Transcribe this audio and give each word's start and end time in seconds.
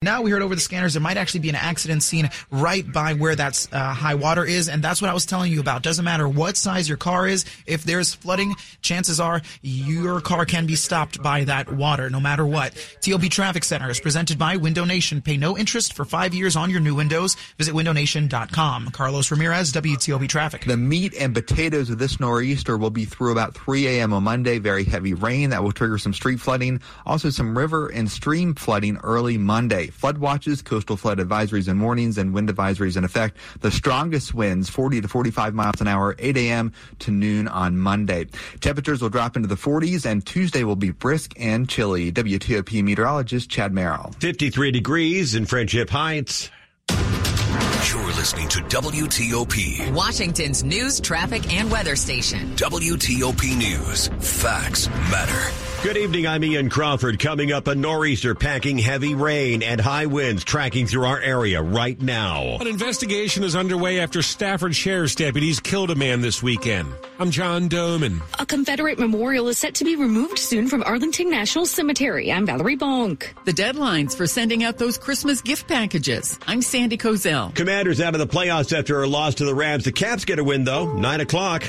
Now 0.00 0.22
we 0.22 0.30
heard 0.30 0.42
over 0.42 0.54
the 0.54 0.60
scanners 0.60 0.94
there 0.94 1.02
might 1.02 1.16
actually 1.16 1.40
be 1.40 1.48
an 1.48 1.56
accident 1.56 2.04
scene 2.04 2.30
right 2.52 2.86
by 2.92 3.14
where 3.14 3.34
that 3.34 3.66
uh, 3.72 3.92
high 3.92 4.14
water 4.14 4.44
is, 4.44 4.68
and 4.68 4.80
that's 4.80 5.02
what 5.02 5.10
I 5.10 5.12
was 5.12 5.26
telling 5.26 5.50
you 5.50 5.58
about. 5.58 5.82
Doesn't 5.82 6.04
matter 6.04 6.28
what 6.28 6.56
size 6.56 6.88
your 6.88 6.96
car 6.96 7.26
is, 7.26 7.44
if 7.66 7.82
there's 7.82 8.14
flooding, 8.14 8.54
chances 8.80 9.18
are 9.18 9.42
your 9.60 10.20
car 10.20 10.46
can 10.46 10.66
be 10.66 10.76
stopped 10.76 11.20
by 11.20 11.42
that 11.44 11.72
water, 11.72 12.10
no 12.10 12.20
matter 12.20 12.46
what. 12.46 12.74
TOP 13.00 13.22
Traffic 13.22 13.64
Center 13.64 13.90
is 13.90 13.98
presented 13.98 14.38
by 14.38 14.56
Window 14.56 14.84
Nation. 14.84 15.20
Pay 15.20 15.36
no 15.36 15.58
interest 15.58 15.94
for 15.94 16.04
five 16.04 16.32
years 16.32 16.54
on 16.54 16.70
your 16.70 16.78
new 16.78 16.94
windows. 16.94 17.34
Visit 17.56 17.74
windownation.com. 17.74 18.90
Carlos 18.92 19.32
Ramirez, 19.32 19.72
WTOP 19.72 20.28
Traffic. 20.28 20.64
The 20.64 20.76
meat 20.76 21.12
and 21.18 21.34
potatoes 21.34 21.90
of 21.90 21.98
this 21.98 22.20
nor'easter 22.20 22.78
will 22.78 22.90
be 22.90 23.04
through 23.04 23.32
about 23.32 23.54
3 23.54 23.88
a.m. 23.88 24.12
on 24.12 24.22
Monday. 24.22 24.58
Very 24.58 24.84
heavy 24.84 25.14
rain 25.14 25.50
that 25.50 25.64
will 25.64 25.72
trigger 25.72 25.98
some 25.98 26.14
street 26.14 26.38
flooding, 26.38 26.80
also 27.04 27.30
some 27.30 27.58
river 27.58 27.88
and 27.88 28.08
stream 28.08 28.54
flooding 28.54 28.96
early 28.98 29.36
Monday. 29.36 29.87
Flood 29.90 30.18
watches, 30.18 30.62
coastal 30.62 30.96
flood 30.96 31.18
advisories 31.18 31.68
and 31.68 31.80
warnings, 31.82 32.18
and 32.18 32.32
wind 32.32 32.48
advisories 32.48 32.96
in 32.96 33.04
effect. 33.04 33.36
The 33.60 33.70
strongest 33.70 34.34
winds, 34.34 34.68
40 34.68 35.02
to 35.02 35.08
45 35.08 35.54
miles 35.54 35.80
an 35.80 35.88
hour, 35.88 36.14
8 36.18 36.36
a.m. 36.36 36.72
to 37.00 37.10
noon 37.10 37.48
on 37.48 37.78
Monday. 37.78 38.26
Temperatures 38.60 39.02
will 39.02 39.10
drop 39.10 39.36
into 39.36 39.48
the 39.48 39.56
40s, 39.56 40.06
and 40.06 40.24
Tuesday 40.24 40.64
will 40.64 40.76
be 40.76 40.90
brisk 40.90 41.32
and 41.36 41.68
chilly. 41.68 42.12
WTOP 42.12 42.82
meteorologist 42.82 43.50
Chad 43.50 43.72
Merrill. 43.72 44.12
53 44.20 44.70
degrees 44.70 45.34
in 45.34 45.46
Friendship 45.46 45.90
Heights. 45.90 46.50
You're 46.90 48.06
listening 48.08 48.48
to 48.48 48.58
WTOP, 48.60 49.92
Washington's 49.94 50.62
news, 50.64 51.00
traffic, 51.00 51.52
and 51.52 51.70
weather 51.70 51.96
station. 51.96 52.54
WTOP 52.56 53.56
News. 53.56 54.08
Facts 54.18 54.88
matter. 55.10 55.67
Good 55.80 55.96
evening. 55.96 56.26
I'm 56.26 56.42
Ian 56.42 56.70
Crawford. 56.70 57.20
Coming 57.20 57.52
up, 57.52 57.68
a 57.68 57.74
nor'easter 57.74 58.34
packing 58.34 58.78
heavy 58.78 59.14
rain 59.14 59.62
and 59.62 59.80
high 59.80 60.06
winds 60.06 60.42
tracking 60.42 60.88
through 60.88 61.06
our 61.06 61.20
area 61.20 61.62
right 61.62 61.98
now. 62.02 62.56
An 62.60 62.66
investigation 62.66 63.44
is 63.44 63.54
underway 63.54 64.00
after 64.00 64.20
Stafford 64.20 64.74
Sheriff's 64.74 65.14
deputies 65.14 65.60
killed 65.60 65.92
a 65.92 65.94
man 65.94 66.20
this 66.20 66.42
weekend. 66.42 66.92
I'm 67.20 67.30
John 67.30 67.68
Domen. 67.68 68.20
A 68.40 68.44
Confederate 68.44 68.98
memorial 68.98 69.46
is 69.46 69.56
set 69.56 69.74
to 69.76 69.84
be 69.84 69.94
removed 69.94 70.40
soon 70.40 70.66
from 70.68 70.82
Arlington 70.82 71.30
National 71.30 71.64
Cemetery. 71.64 72.32
I'm 72.32 72.44
Valerie 72.44 72.76
Bonk. 72.76 73.28
The 73.44 73.52
deadlines 73.52 74.16
for 74.16 74.26
sending 74.26 74.64
out 74.64 74.78
those 74.78 74.98
Christmas 74.98 75.40
gift 75.40 75.68
packages. 75.68 76.40
I'm 76.48 76.60
Sandy 76.60 76.98
Kozel. 76.98 77.54
Commanders 77.54 78.00
out 78.00 78.14
of 78.14 78.18
the 78.18 78.26
playoffs 78.26 78.76
after 78.76 79.04
a 79.04 79.06
loss 79.06 79.36
to 79.36 79.44
the 79.44 79.54
Rams. 79.54 79.84
The 79.84 79.92
Caps 79.92 80.24
get 80.24 80.40
a 80.40 80.44
win, 80.44 80.64
though. 80.64 80.92
Nine 80.94 81.20
o'clock. 81.20 81.62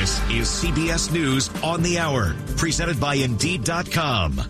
This 0.00 0.30
is 0.30 0.48
CBS 0.48 1.12
News 1.12 1.50
on 1.62 1.82
the 1.82 1.98
Hour, 1.98 2.34
presented 2.56 2.98
by 2.98 3.16
Indeed.com. 3.16 4.40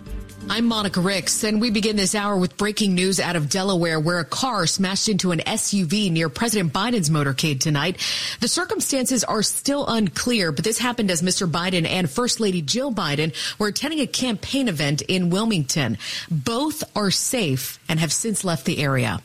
I'm 0.49 0.65
Monica 0.65 1.01
Ricks, 1.01 1.43
and 1.43 1.59
we 1.59 1.69
begin 1.71 1.97
this 1.97 2.15
hour 2.15 2.37
with 2.37 2.55
breaking 2.55 2.95
news 2.95 3.19
out 3.19 3.35
of 3.35 3.49
Delaware, 3.49 3.99
where 3.99 4.19
a 4.19 4.23
car 4.23 4.65
smashed 4.65 5.09
into 5.09 5.33
an 5.33 5.39
SUV 5.39 6.09
near 6.09 6.29
President 6.29 6.71
Biden's 6.71 7.09
motorcade 7.09 7.59
tonight. 7.59 7.97
The 8.39 8.47
circumstances 8.47 9.25
are 9.25 9.43
still 9.43 9.85
unclear, 9.87 10.53
but 10.53 10.63
this 10.63 10.77
happened 10.77 11.11
as 11.11 11.21
Mr. 11.21 11.51
Biden 11.51 11.85
and 11.85 12.09
First 12.09 12.39
Lady 12.39 12.61
Jill 12.61 12.93
Biden 12.93 13.35
were 13.59 13.67
attending 13.67 13.99
a 13.99 14.07
campaign 14.07 14.69
event 14.69 15.01
in 15.01 15.31
Wilmington. 15.31 15.97
Both 16.31 16.85
are 16.95 17.11
safe 17.11 17.77
and 17.89 17.99
have 17.99 18.13
since 18.13 18.45
left 18.45 18.63
the 18.63 18.81
area. 18.81 19.21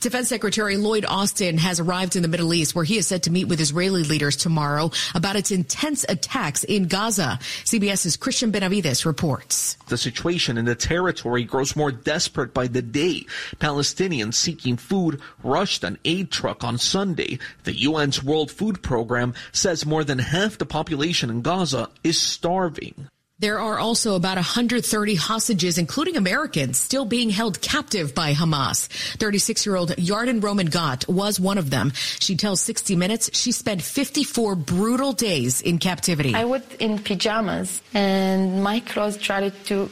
Defense 0.00 0.28
Secretary 0.28 0.76
Lloyd 0.76 1.04
Austin 1.04 1.58
has 1.58 1.78
arrived 1.78 2.16
in 2.16 2.22
the 2.22 2.28
Middle 2.28 2.54
East 2.54 2.74
where 2.74 2.84
he 2.84 2.96
is 2.96 3.06
set 3.06 3.24
to 3.24 3.30
meet 3.30 3.44
with 3.46 3.60
Israeli 3.60 4.02
leaders 4.02 4.36
tomorrow 4.36 4.90
about 5.14 5.36
its 5.36 5.50
intense 5.50 6.04
attacks 6.08 6.64
in 6.64 6.88
Gaza. 6.88 7.38
CBS's 7.64 8.16
Christian 8.16 8.50
Benavides 8.50 9.04
reports. 9.04 9.76
The 9.88 9.98
situation 9.98 10.56
in 10.56 10.64
the 10.64 10.74
territory 10.74 11.44
grows 11.44 11.76
more 11.76 11.92
desperate 11.92 12.54
by 12.54 12.66
the 12.66 12.82
day. 12.82 13.26
Palestinians 13.56 14.34
seeking 14.34 14.76
food 14.76 15.20
rushed 15.42 15.84
an 15.84 15.98
aid 16.04 16.30
truck 16.30 16.64
on 16.64 16.78
Sunday. 16.78 17.38
The 17.64 17.84
UN's 17.84 18.22
World 18.22 18.50
Food 18.50 18.82
Program 18.82 19.34
says 19.52 19.84
more 19.84 20.04
than 20.04 20.18
half 20.18 20.58
the 20.58 20.66
population 20.66 21.28
in 21.28 21.42
Gaza 21.42 21.88
is 22.02 22.20
starving. 22.20 23.08
There 23.40 23.58
are 23.58 23.78
also 23.78 24.16
about 24.16 24.36
130 24.36 25.14
hostages, 25.14 25.78
including 25.78 26.18
Americans, 26.18 26.78
still 26.78 27.06
being 27.06 27.30
held 27.30 27.62
captive 27.62 28.14
by 28.14 28.34
Hamas. 28.34 28.86
36 29.16 29.64
year 29.64 29.76
old 29.76 29.92
Yarden 29.92 30.42
Roman 30.42 30.66
Gat 30.66 31.08
was 31.08 31.40
one 31.40 31.56
of 31.56 31.70
them. 31.70 31.92
She 31.94 32.36
tells 32.36 32.60
60 32.60 32.96
Minutes 32.96 33.30
she 33.32 33.52
spent 33.52 33.80
54 33.80 34.56
brutal 34.56 35.14
days 35.14 35.62
in 35.62 35.78
captivity. 35.78 36.34
I 36.34 36.44
was 36.44 36.62
in 36.78 36.98
pajamas 36.98 37.80
and 37.94 38.62
my 38.62 38.80
clothes 38.80 39.16
tried 39.16 39.54
to 39.66 39.90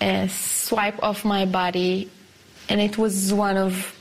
uh, 0.00 0.26
swipe 0.26 1.00
off 1.00 1.24
my 1.24 1.44
body, 1.44 2.10
and 2.68 2.80
it 2.80 2.98
was 2.98 3.32
one 3.32 3.56
of 3.56 3.94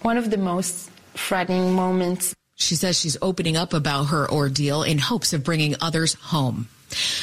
one 0.00 0.16
of 0.16 0.30
the 0.30 0.38
most 0.38 0.90
frightening 1.14 1.74
moments. 1.74 2.34
She 2.56 2.76
says 2.76 2.98
she's 2.98 3.18
opening 3.20 3.58
up 3.58 3.74
about 3.74 4.04
her 4.04 4.30
ordeal 4.30 4.82
in 4.82 4.96
hopes 4.96 5.34
of 5.34 5.44
bringing 5.44 5.76
others 5.82 6.14
home. 6.14 6.68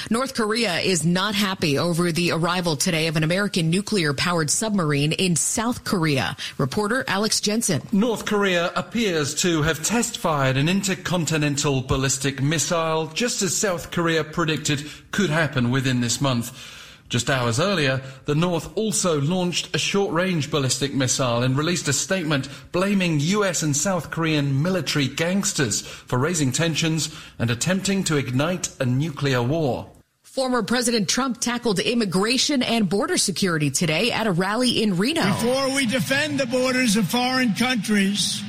North 0.09 0.33
Korea 0.33 0.79
is 0.79 1.05
not 1.05 1.35
happy 1.35 1.77
over 1.77 2.11
the 2.11 2.31
arrival 2.31 2.75
today 2.75 3.07
of 3.07 3.15
an 3.15 3.23
American 3.23 3.69
nuclear 3.69 4.13
powered 4.13 4.49
submarine 4.49 5.11
in 5.11 5.35
South 5.35 5.83
Korea. 5.83 6.35
Reporter 6.57 7.03
Alex 7.07 7.41
Jensen. 7.41 7.81
North 7.91 8.25
Korea 8.25 8.71
appears 8.75 9.35
to 9.35 9.61
have 9.63 9.83
test 9.83 10.17
fired 10.17 10.57
an 10.57 10.69
intercontinental 10.69 11.81
ballistic 11.81 12.41
missile, 12.41 13.07
just 13.07 13.41
as 13.41 13.55
South 13.55 13.91
Korea 13.91 14.23
predicted 14.23 14.89
could 15.11 15.29
happen 15.29 15.71
within 15.71 16.01
this 16.01 16.21
month. 16.21 16.76
Just 17.09 17.29
hours 17.29 17.59
earlier, 17.59 18.01
the 18.25 18.35
North 18.35 18.75
also 18.75 19.21
launched 19.21 19.73
a 19.73 19.79
short 19.79 20.13
range 20.13 20.51
ballistic 20.51 20.93
missile 20.93 21.41
and 21.41 21.57
released 21.57 21.87
a 21.87 21.93
statement 21.93 22.49
blaming 22.73 23.21
US 23.21 23.63
and 23.63 23.75
South 23.75 24.11
Korean 24.11 24.61
military 24.61 25.07
gangsters 25.07 25.81
for 25.81 26.19
raising 26.19 26.51
tensions 26.51 27.15
and 27.39 27.49
attempting 27.49 28.03
to 28.05 28.17
ignite 28.17 28.69
a 28.81 28.85
nuclear 28.85 29.41
war. 29.41 29.89
Former 30.23 30.61
President 30.63 31.07
Trump 31.07 31.39
tackled 31.39 31.79
immigration 31.79 32.61
and 32.61 32.89
border 32.89 33.17
security 33.17 33.71
today 33.71 34.11
at 34.11 34.27
a 34.27 34.31
rally 34.31 34.83
in 34.83 34.97
Reno. 34.97 35.23
Before 35.23 35.73
we 35.73 35.85
defend 35.85 36.39
the 36.39 36.45
borders 36.45 36.97
of 36.97 37.07
foreign 37.07 37.53
countries, 37.53 38.43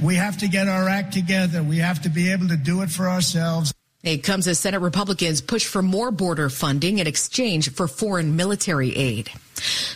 we 0.00 0.14
have 0.14 0.38
to 0.38 0.48
get 0.48 0.68
our 0.68 0.88
act 0.88 1.12
together. 1.12 1.62
We 1.62 1.78
have 1.78 2.02
to 2.02 2.08
be 2.08 2.30
able 2.30 2.48
to 2.48 2.56
do 2.56 2.82
it 2.82 2.90
for 2.90 3.08
ourselves. 3.08 3.74
It 4.02 4.24
comes 4.24 4.48
as 4.48 4.58
Senate 4.58 4.80
Republicans 4.80 5.40
push 5.40 5.64
for 5.64 5.80
more 5.80 6.10
border 6.10 6.48
funding 6.48 6.98
in 6.98 7.06
exchange 7.06 7.70
for 7.70 7.86
foreign 7.86 8.34
military 8.34 8.96
aid. 8.96 9.30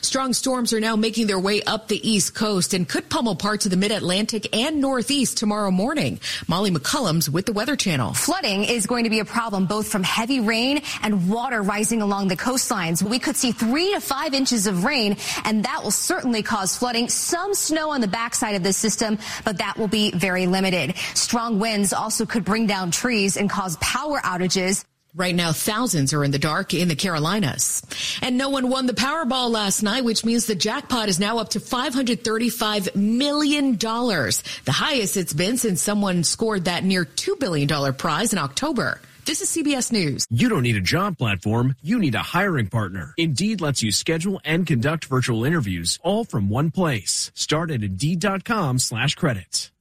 Strong 0.00 0.32
storms 0.34 0.72
are 0.72 0.80
now 0.80 0.96
making 0.96 1.26
their 1.26 1.38
way 1.38 1.62
up 1.62 1.88
the 1.88 2.08
East 2.08 2.34
Coast 2.34 2.74
and 2.74 2.88
could 2.88 3.08
pummel 3.08 3.34
parts 3.34 3.66
of 3.66 3.70
the 3.70 3.76
mid 3.76 3.92
Atlantic 3.92 4.54
and 4.56 4.80
Northeast 4.80 5.36
tomorrow 5.36 5.70
morning. 5.70 6.20
Molly 6.48 6.70
McCollum's 6.70 7.28
with 7.28 7.46
the 7.46 7.52
Weather 7.52 7.76
Channel. 7.76 8.14
Flooding 8.14 8.64
is 8.64 8.86
going 8.86 9.04
to 9.04 9.10
be 9.10 9.20
a 9.20 9.24
problem 9.24 9.66
both 9.66 9.88
from 9.88 10.02
heavy 10.02 10.40
rain 10.40 10.82
and 11.02 11.28
water 11.28 11.62
rising 11.62 12.02
along 12.02 12.28
the 12.28 12.36
coastlines. 12.36 13.02
We 13.02 13.18
could 13.18 13.36
see 13.36 13.52
three 13.52 13.92
to 13.92 14.00
five 14.00 14.34
inches 14.34 14.66
of 14.66 14.84
rain, 14.84 15.16
and 15.44 15.64
that 15.64 15.82
will 15.82 15.90
certainly 15.90 16.42
cause 16.42 16.76
flooding. 16.76 17.08
Some 17.08 17.54
snow 17.54 17.90
on 17.90 18.00
the 18.00 18.08
backside 18.08 18.54
of 18.54 18.62
this 18.62 18.76
system, 18.76 19.18
but 19.44 19.58
that 19.58 19.76
will 19.76 19.88
be 19.88 20.10
very 20.12 20.46
limited. 20.46 20.96
Strong 21.14 21.58
winds 21.58 21.92
also 21.92 22.26
could 22.26 22.44
bring 22.44 22.66
down 22.66 22.90
trees 22.90 23.36
and 23.36 23.50
cause 23.50 23.76
power 23.76 24.18
outages. 24.20 24.84
Right 25.16 25.34
now, 25.34 25.52
thousands 25.52 26.12
are 26.12 26.22
in 26.22 26.30
the 26.30 26.38
dark 26.38 26.74
in 26.74 26.88
the 26.88 26.94
Carolinas. 26.94 27.82
And 28.20 28.36
no 28.36 28.50
one 28.50 28.68
won 28.68 28.84
the 28.84 28.92
Powerball 28.92 29.50
last 29.50 29.82
night, 29.82 30.04
which 30.04 30.26
means 30.26 30.44
the 30.44 30.54
jackpot 30.54 31.08
is 31.08 31.18
now 31.18 31.38
up 31.38 31.48
to 31.50 31.58
$535 31.58 32.94
million. 32.94 33.76
The 33.78 34.72
highest 34.72 35.16
it's 35.16 35.32
been 35.32 35.56
since 35.56 35.80
someone 35.80 36.22
scored 36.22 36.66
that 36.66 36.84
near 36.84 37.06
$2 37.06 37.40
billion 37.40 37.94
prize 37.94 38.34
in 38.34 38.38
October. 38.38 39.00
This 39.24 39.40
is 39.40 39.48
CBS 39.48 39.90
News. 39.90 40.26
You 40.28 40.50
don't 40.50 40.62
need 40.62 40.76
a 40.76 40.82
job 40.82 41.16
platform. 41.16 41.76
You 41.80 41.98
need 41.98 42.14
a 42.14 42.18
hiring 42.18 42.66
partner. 42.66 43.14
Indeed 43.16 43.62
lets 43.62 43.82
you 43.82 43.92
schedule 43.92 44.38
and 44.44 44.66
conduct 44.66 45.06
virtual 45.06 45.44
interviews 45.44 45.98
all 46.02 46.26
from 46.26 46.50
one 46.50 46.70
place. 46.70 47.32
Start 47.34 47.70
at 47.70 47.82
Indeed.com 47.82 48.78
slash 48.80 49.14
credits. 49.14 49.72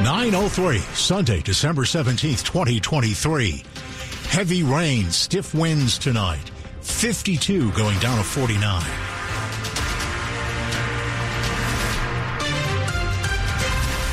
903, 0.00 0.78
Sunday, 0.94 1.40
December 1.40 1.82
17th, 1.82 2.44
2023. 2.44 3.64
Heavy 4.28 4.62
rain, 4.62 5.10
stiff 5.10 5.52
winds 5.56 5.98
tonight. 5.98 6.52
52 6.82 7.72
going 7.72 7.98
down 7.98 8.16
to 8.16 8.22
49. 8.22 8.82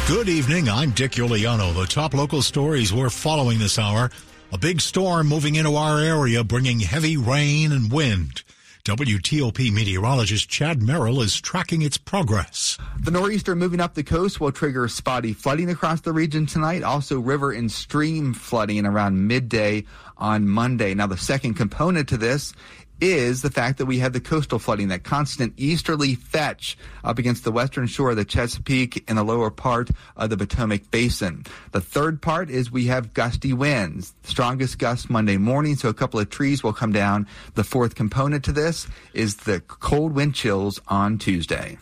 Good 0.08 0.28
evening. 0.28 0.70
I'm 0.70 0.90
Dick 0.90 1.12
Uliano. 1.14 1.72
The 1.76 1.86
top 1.86 2.16
local 2.16 2.42
stories 2.42 2.92
we're 2.92 3.12
following 3.12 3.60
this 3.60 3.78
hour. 3.78 4.10
A 4.52 4.58
big 4.58 4.82
storm 4.82 5.28
moving 5.28 5.54
into 5.54 5.76
our 5.76 6.00
area, 6.00 6.44
bringing 6.44 6.80
heavy 6.80 7.16
rain 7.16 7.72
and 7.72 7.92
wind. 7.92 8.42
WTOP 8.86 9.74
meteorologist 9.74 10.48
Chad 10.48 10.84
Merrill 10.84 11.20
is 11.20 11.42
tracking 11.42 11.82
its 11.82 11.98
progress. 11.98 12.78
The 13.00 13.10
nor'easter 13.10 13.56
moving 13.56 13.80
up 13.80 13.96
the 13.96 14.04
coast 14.04 14.40
will 14.40 14.52
trigger 14.52 14.88
spotty 14.88 15.34
flooding 15.34 15.72
across 15.72 16.02
the 16.02 16.14
region 16.14 16.46
tonight. 16.46 16.84
Also, 16.84 17.20
river 17.20 17.52
and 17.52 17.72
stream 17.72 18.36
flooding 18.36 18.86
around 18.86 19.28
midday 19.28 19.86
on 20.18 20.48
Monday. 20.48 20.94
Now, 20.94 21.08
the 21.08 21.18
second 21.18 21.56
component 21.56 22.08
to 22.10 22.18
this 22.18 22.54
is 23.02 23.42
the 23.42 23.52
fact 23.52 23.78
that 23.78 23.86
we 23.86 24.00
have 24.00 24.14
the 24.14 24.20
coastal 24.20 24.60
flooding, 24.60 24.88
that 24.90 25.04
constant 25.04 25.54
easterly 25.58 26.16
fetch 26.16 26.78
up 27.04 27.20
against 27.20 27.44
the 27.44 27.52
western 27.52 27.88
shore 27.88 28.12
of 28.12 28.16
the 28.16 28.26
Chesapeake 28.26 29.04
and 29.08 29.18
the 29.18 29.24
lower 29.24 29.52
part 29.52 29.90
of 30.16 30.30
the 30.30 30.38
Potomac 30.38 30.90
Basin. 30.92 31.46
The 31.72 31.82
third 31.82 32.22
part 32.22 32.50
is 32.50 32.72
we 32.72 32.86
have 32.86 33.14
gusty 33.14 33.54
winds, 33.54 34.14
strongest 34.24 34.80
gusts 34.80 35.10
Monday 35.10 35.38
morning, 35.38 35.76
so 35.76 35.90
a 35.90 35.94
couple 35.94 36.20
of 36.20 36.30
trees 36.30 36.64
will 36.64 36.74
come 36.74 36.92
down. 36.92 37.28
The 37.56 37.64
fourth 37.64 37.96
component 37.96 38.44
to 38.46 38.52
this 38.52 38.88
is 39.14 39.38
the 39.38 39.60
cold 39.60 40.14
wind 40.14 40.36
chills 40.36 40.80
on 40.88 41.18
Tuesday. 41.18 41.78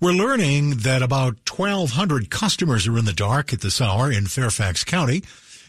We're 0.00 0.12
learning 0.12 0.78
that 0.78 1.02
about 1.02 1.36
1,200 1.50 2.30
customers 2.30 2.86
are 2.86 2.96
in 2.96 3.04
the 3.04 3.12
dark 3.12 3.52
at 3.52 3.60
this 3.60 3.80
hour 3.80 4.10
in 4.10 4.26
Fairfax 4.26 4.82
County. 4.84 5.22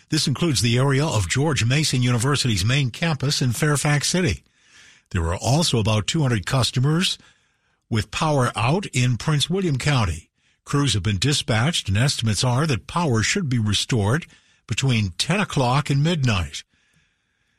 This 0.09 0.27
includes 0.27 0.61
the 0.61 0.77
area 0.77 1.05
of 1.05 1.29
George 1.29 1.65
Mason 1.65 2.01
University's 2.01 2.63
main 2.63 2.91
campus 2.91 3.41
in 3.41 3.51
Fairfax 3.51 4.07
City. 4.07 4.43
There 5.11 5.27
are 5.27 5.35
also 5.35 5.79
about 5.79 6.07
200 6.07 6.45
customers 6.45 7.17
with 7.89 8.11
power 8.11 8.51
out 8.55 8.85
in 8.87 9.17
Prince 9.17 9.49
William 9.49 9.77
County. 9.77 10.29
Crews 10.63 10.93
have 10.93 11.03
been 11.03 11.19
dispatched 11.19 11.89
and 11.89 11.97
estimates 11.97 12.43
are 12.43 12.65
that 12.67 12.87
power 12.87 13.21
should 13.21 13.49
be 13.49 13.59
restored 13.59 14.25
between 14.67 15.11
10 15.17 15.41
o'clock 15.41 15.89
and 15.89 16.01
midnight. 16.01 16.63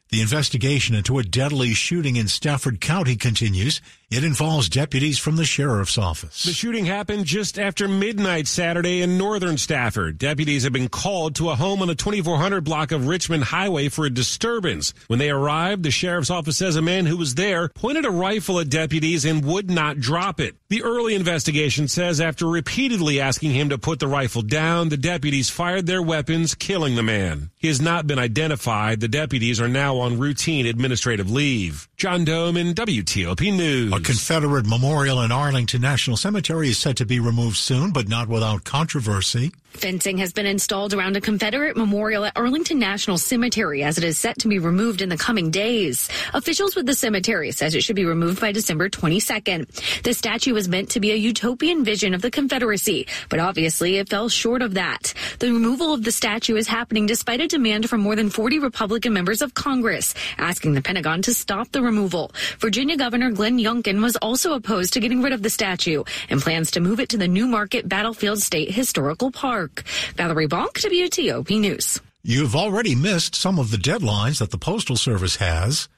The 0.09 0.23
investigation 0.23 0.95
into 0.95 1.19
a 1.19 1.23
deadly 1.23 1.75
shooting 1.75 2.17
in 2.17 2.29
Stafford 2.29 2.81
County 2.81 3.17
continues. 3.17 3.81
It 4.13 4.25
involves 4.25 4.69
deputies 4.69 5.19
from 5.19 5.37
the 5.37 5.45
sheriff's 5.47 5.97
office. 5.97 6.45
The 6.45 6.53
shooting 6.53 6.85
happened 6.85 7.25
just 7.25 7.59
after 7.59 7.89
midnight 7.89 8.47
Saturday 8.47 9.01
in 9.01 9.17
northern 9.17 9.57
Stafford. 9.57 10.19
Deputies 10.19 10.65
have 10.65 10.73
been 10.75 10.91
called 10.91 11.35
to 11.37 11.49
a 11.49 11.55
home 11.55 11.81
on 11.81 11.89
the 11.89 11.95
2400 11.95 12.63
block 12.63 12.93
of 12.93 13.07
Richmond 13.07 13.45
Highway 13.45 13.89
for 13.89 14.05
a 14.05 14.11
disturbance. 14.11 14.93
When 15.07 15.19
they 15.19 15.31
arrived, 15.31 15.83
the 15.83 15.91
sheriff's 15.91 16.29
office 16.29 16.59
says 16.59 16.77
a 16.77 16.83
man 16.83 17.07
who 17.07 17.17
was 17.17 17.37
there 17.37 17.71
pointed 17.71 18.05
a 18.05 18.11
rifle 18.11 18.61
at 18.61 18.69
deputies 18.69 19.25
and 19.25 19.47
would 19.47 19.71
not 19.71 19.99
drop 19.99 20.41
it. 20.41 20.57
The 20.69 20.83
early 20.83 21.15
investigation 21.15 21.89
says 21.89 22.21
after 22.21 22.47
repeatedly 22.47 23.19
asking 23.19 23.53
him 23.53 23.71
to 23.71 23.79
put 23.79 23.99
the 23.99 24.09
rifle 24.09 24.43
down, 24.43 24.91
the 24.91 24.99
deputies 24.99 25.49
fired 25.49 25.87
their 25.87 26.03
weapons, 26.03 26.55
killing 26.55 26.97
the 26.97 27.03
man. 27.03 27.51
He 27.57 27.69
has 27.69 27.81
not 27.81 28.07
been 28.07 28.19
identified. 28.19 29.01
The 29.01 29.09
deputies 29.09 29.59
are 29.59 29.69
now 29.69 29.97
on 29.97 30.19
routine 30.19 30.67
administrative 30.67 31.31
leave. 31.31 31.89
John 32.03 32.27
Domen 32.27 32.75
WTOP 32.75 33.57
News. 33.57 33.93
A 33.93 34.01
Confederate 34.01 34.67
memorial 34.67 35.23
in 35.23 35.31
Arlington 35.31 35.81
National 35.81 36.17
Cemetery 36.17 36.71
is 36.71 36.77
set 36.77 36.97
to 36.97 37.07
be 37.07 37.21
removed 37.21 37.57
soon, 37.57 37.93
but 37.93 38.09
not 38.09 38.27
without 38.27 38.65
controversy. 38.65 39.53
Fencing 39.75 40.19
has 40.19 40.33
been 40.33 40.45
installed 40.45 40.93
around 40.93 41.17
a 41.17 41.21
Confederate 41.21 41.77
memorial 41.77 42.25
at 42.25 42.37
Arlington 42.37 42.79
National 42.79 43.17
Cemetery 43.17 43.83
as 43.83 43.97
it 43.97 44.05
is 44.05 44.19
set 44.19 44.39
to 44.41 44.49
be 44.49 44.59
removed 44.59 45.01
in 45.01 45.09
the 45.09 45.17
coming 45.17 45.51
days. 45.51 46.09
Officials 46.35 46.77
with 46.77 46.87
the 46.87 46.95
cemetery 46.95 47.53
says 47.53 47.75
it 47.75 47.83
should 47.83 47.97
be 47.97 48.05
removed 48.05 48.41
by 48.41 48.53
December 48.53 48.91
22nd. 48.91 50.03
The 50.03 50.13
statue 50.13 50.53
was 50.53 50.69
meant 50.69 50.91
to 50.91 51.01
be 51.01 51.11
a 51.13 51.17
utopian 51.17 51.85
vision 51.85 52.13
of 52.13 52.21
the 52.21 52.31
Confederacy, 52.31 53.07
but 53.31 53.39
obviously 53.39 53.97
it 53.97 54.11
fell 54.11 54.29
short 54.29 54.61
of 54.61 54.75
that. 54.75 55.15
The 55.39 55.51
removal 55.51 55.95
of 55.95 56.05
the 56.05 56.13
statue 56.13 56.57
is 56.57 56.69
happening 56.69 57.07
despite 57.07 57.41
a 57.41 57.49
demand 57.49 57.89
from 57.89 58.03
more 58.03 58.15
than 58.15 58.29
40 58.29 58.59
Republican 58.59 59.15
members 59.15 59.41
of 59.41 59.55
Congress 59.55 60.15
asking 60.37 60.75
the 60.75 60.83
Pentagon 60.83 61.23
to 61.23 61.35
stop 61.35 61.73
the 61.73 61.83
removal. 61.93 62.33
Virginia 62.59 62.97
Governor 62.97 63.31
Glenn 63.31 63.59
Youngkin 63.59 64.01
was 64.01 64.17
also 64.17 64.55
opposed 64.55 64.95
to 64.95 65.01
getting 65.01 65.21
rid 65.21 65.35
of 65.35 65.43
the 65.43 65.51
statue 65.51 66.05
and 66.31 66.41
plans 66.41 66.71
to 66.71 66.81
move 66.81 67.01
it 67.01 67.11
to 67.11 67.19
the 67.19 67.29
New 67.29 67.47
Market 67.47 67.87
Battlefield 67.87 68.41
State 68.41 68.71
Historical 68.71 69.31
Park. 69.31 69.83
Valerie 70.17 70.49
Bonk, 70.49 70.73
WTOP 70.81 71.61
News. 71.61 72.01
You've 72.25 72.57
already 72.57 72.95
missed 72.95 73.35
some 73.35 73.59
of 73.59 73.71
the 73.71 73.77
deadlines 73.77 74.39
that 74.39 74.51
the 74.51 74.59
Postal 74.59 74.97
Service 74.97 75.37
has 75.37 75.89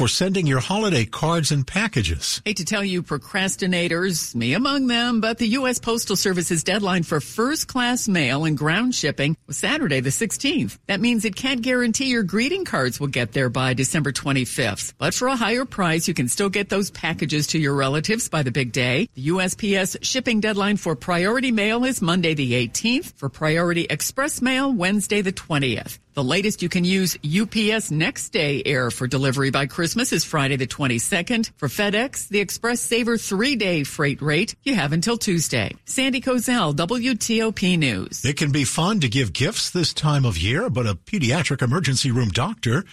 for 0.00 0.08
sending 0.08 0.46
your 0.46 0.60
holiday 0.60 1.04
cards 1.04 1.50
and 1.50 1.66
packages. 1.66 2.40
Hate 2.46 2.56
to 2.56 2.64
tell 2.64 2.82
you 2.82 3.02
procrastinators, 3.02 4.34
me 4.34 4.54
among 4.54 4.86
them, 4.86 5.20
but 5.20 5.36
the 5.36 5.48
U.S. 5.58 5.78
Postal 5.78 6.16
Service's 6.16 6.64
deadline 6.64 7.02
for 7.02 7.20
first 7.20 7.68
class 7.68 8.08
mail 8.08 8.46
and 8.46 8.56
ground 8.56 8.94
shipping 8.94 9.36
was 9.46 9.58
Saturday 9.58 10.00
the 10.00 10.08
16th. 10.08 10.78
That 10.86 11.02
means 11.02 11.26
it 11.26 11.36
can't 11.36 11.60
guarantee 11.60 12.06
your 12.06 12.22
greeting 12.22 12.64
cards 12.64 12.98
will 12.98 13.08
get 13.08 13.32
there 13.32 13.50
by 13.50 13.74
December 13.74 14.10
25th. 14.10 14.94
But 14.96 15.12
for 15.12 15.28
a 15.28 15.36
higher 15.36 15.66
price, 15.66 16.08
you 16.08 16.14
can 16.14 16.28
still 16.28 16.48
get 16.48 16.70
those 16.70 16.90
packages 16.90 17.48
to 17.48 17.58
your 17.58 17.74
relatives 17.74 18.30
by 18.30 18.42
the 18.42 18.50
big 18.50 18.72
day. 18.72 19.06
The 19.12 19.28
USPS 19.28 19.98
shipping 20.00 20.40
deadline 20.40 20.78
for 20.78 20.96
priority 20.96 21.52
mail 21.52 21.84
is 21.84 22.00
Monday 22.00 22.32
the 22.32 22.54
18th. 22.54 23.12
For 23.16 23.28
priority 23.28 23.82
express 23.90 24.40
mail, 24.40 24.72
Wednesday 24.72 25.20
the 25.20 25.34
20th. 25.34 25.98
The 26.14 26.24
latest 26.24 26.60
you 26.60 26.68
can 26.68 26.84
use 26.84 27.16
UPS 27.24 27.92
next 27.92 28.30
day 28.30 28.62
air 28.66 28.90
for 28.90 29.06
delivery 29.06 29.50
by 29.50 29.66
Christmas 29.66 30.12
is 30.12 30.24
Friday 30.24 30.56
the 30.56 30.66
22nd. 30.66 31.52
For 31.56 31.68
FedEx, 31.68 32.26
the 32.28 32.40
Express 32.40 32.80
Saver 32.80 33.16
three 33.16 33.54
day 33.54 33.84
freight 33.84 34.20
rate 34.20 34.56
you 34.64 34.74
have 34.74 34.92
until 34.92 35.16
Tuesday. 35.16 35.72
Sandy 35.84 36.20
Kozel, 36.20 36.74
WTOP 36.74 37.78
News. 37.78 38.24
It 38.24 38.36
can 38.36 38.50
be 38.50 38.64
fun 38.64 38.98
to 39.00 39.08
give 39.08 39.32
gifts 39.32 39.70
this 39.70 39.94
time 39.94 40.24
of 40.24 40.36
year, 40.36 40.68
but 40.68 40.88
a 40.88 40.96
pediatric 40.96 41.62
emergency 41.62 42.10
room 42.10 42.30
doctor 42.30 42.84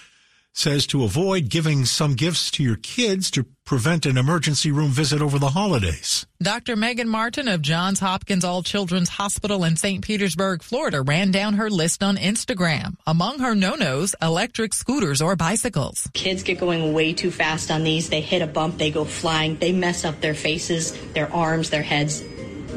says 0.58 0.88
to 0.88 1.04
avoid 1.04 1.50
giving 1.50 1.86
some 1.86 2.16
gifts 2.16 2.50
to 2.52 2.64
your 2.64 2.78
kids 2.78 3.30
to 3.32 3.46
prevent 3.64 4.06
an 4.06 4.18
emergency 4.18 4.72
room 4.72 4.90
visit 4.90 5.22
over 5.22 5.38
the 5.38 5.50
holidays. 5.50 6.26
Dr. 6.42 6.76
Megan 6.76 7.10
Martin 7.10 7.48
of 7.48 7.62
Johns 7.62 8.00
Hopkins 8.00 8.44
All 8.44 8.64
Children's 8.64 9.10
Hospital 9.10 9.64
in 9.64 9.76
St. 9.76 10.04
Petersburg, 10.04 10.64
Florida, 10.64 11.02
ran 11.02 11.32
down 11.32 11.56
her 11.56 11.70
list 11.70 12.02
on 12.02 12.18
Instagram. 12.18 12.96
Among 13.06 13.40
her 13.40 13.54
no-nos, 13.54 14.16
electric 14.22 14.74
scooters 14.74 15.22
or 15.22 15.36
bicycles. 15.36 16.10
Kids 16.14 16.44
get 16.44 16.60
going 16.60 16.94
way 16.94 17.14
too 17.14 17.30
fast 17.30 17.70
on 17.70 17.84
these. 17.84 18.10
They 18.10 18.22
hit 18.22 18.42
a 18.42 18.48
bump, 18.48 18.78
they 18.78 18.90
go 18.90 19.06
flying, 19.06 19.58
they 19.58 19.74
mess 19.74 20.06
up 20.06 20.22
their 20.22 20.34
faces, 20.34 20.98
their 21.14 21.32
arms, 21.34 21.70
their 21.70 21.84
heads 21.84 22.24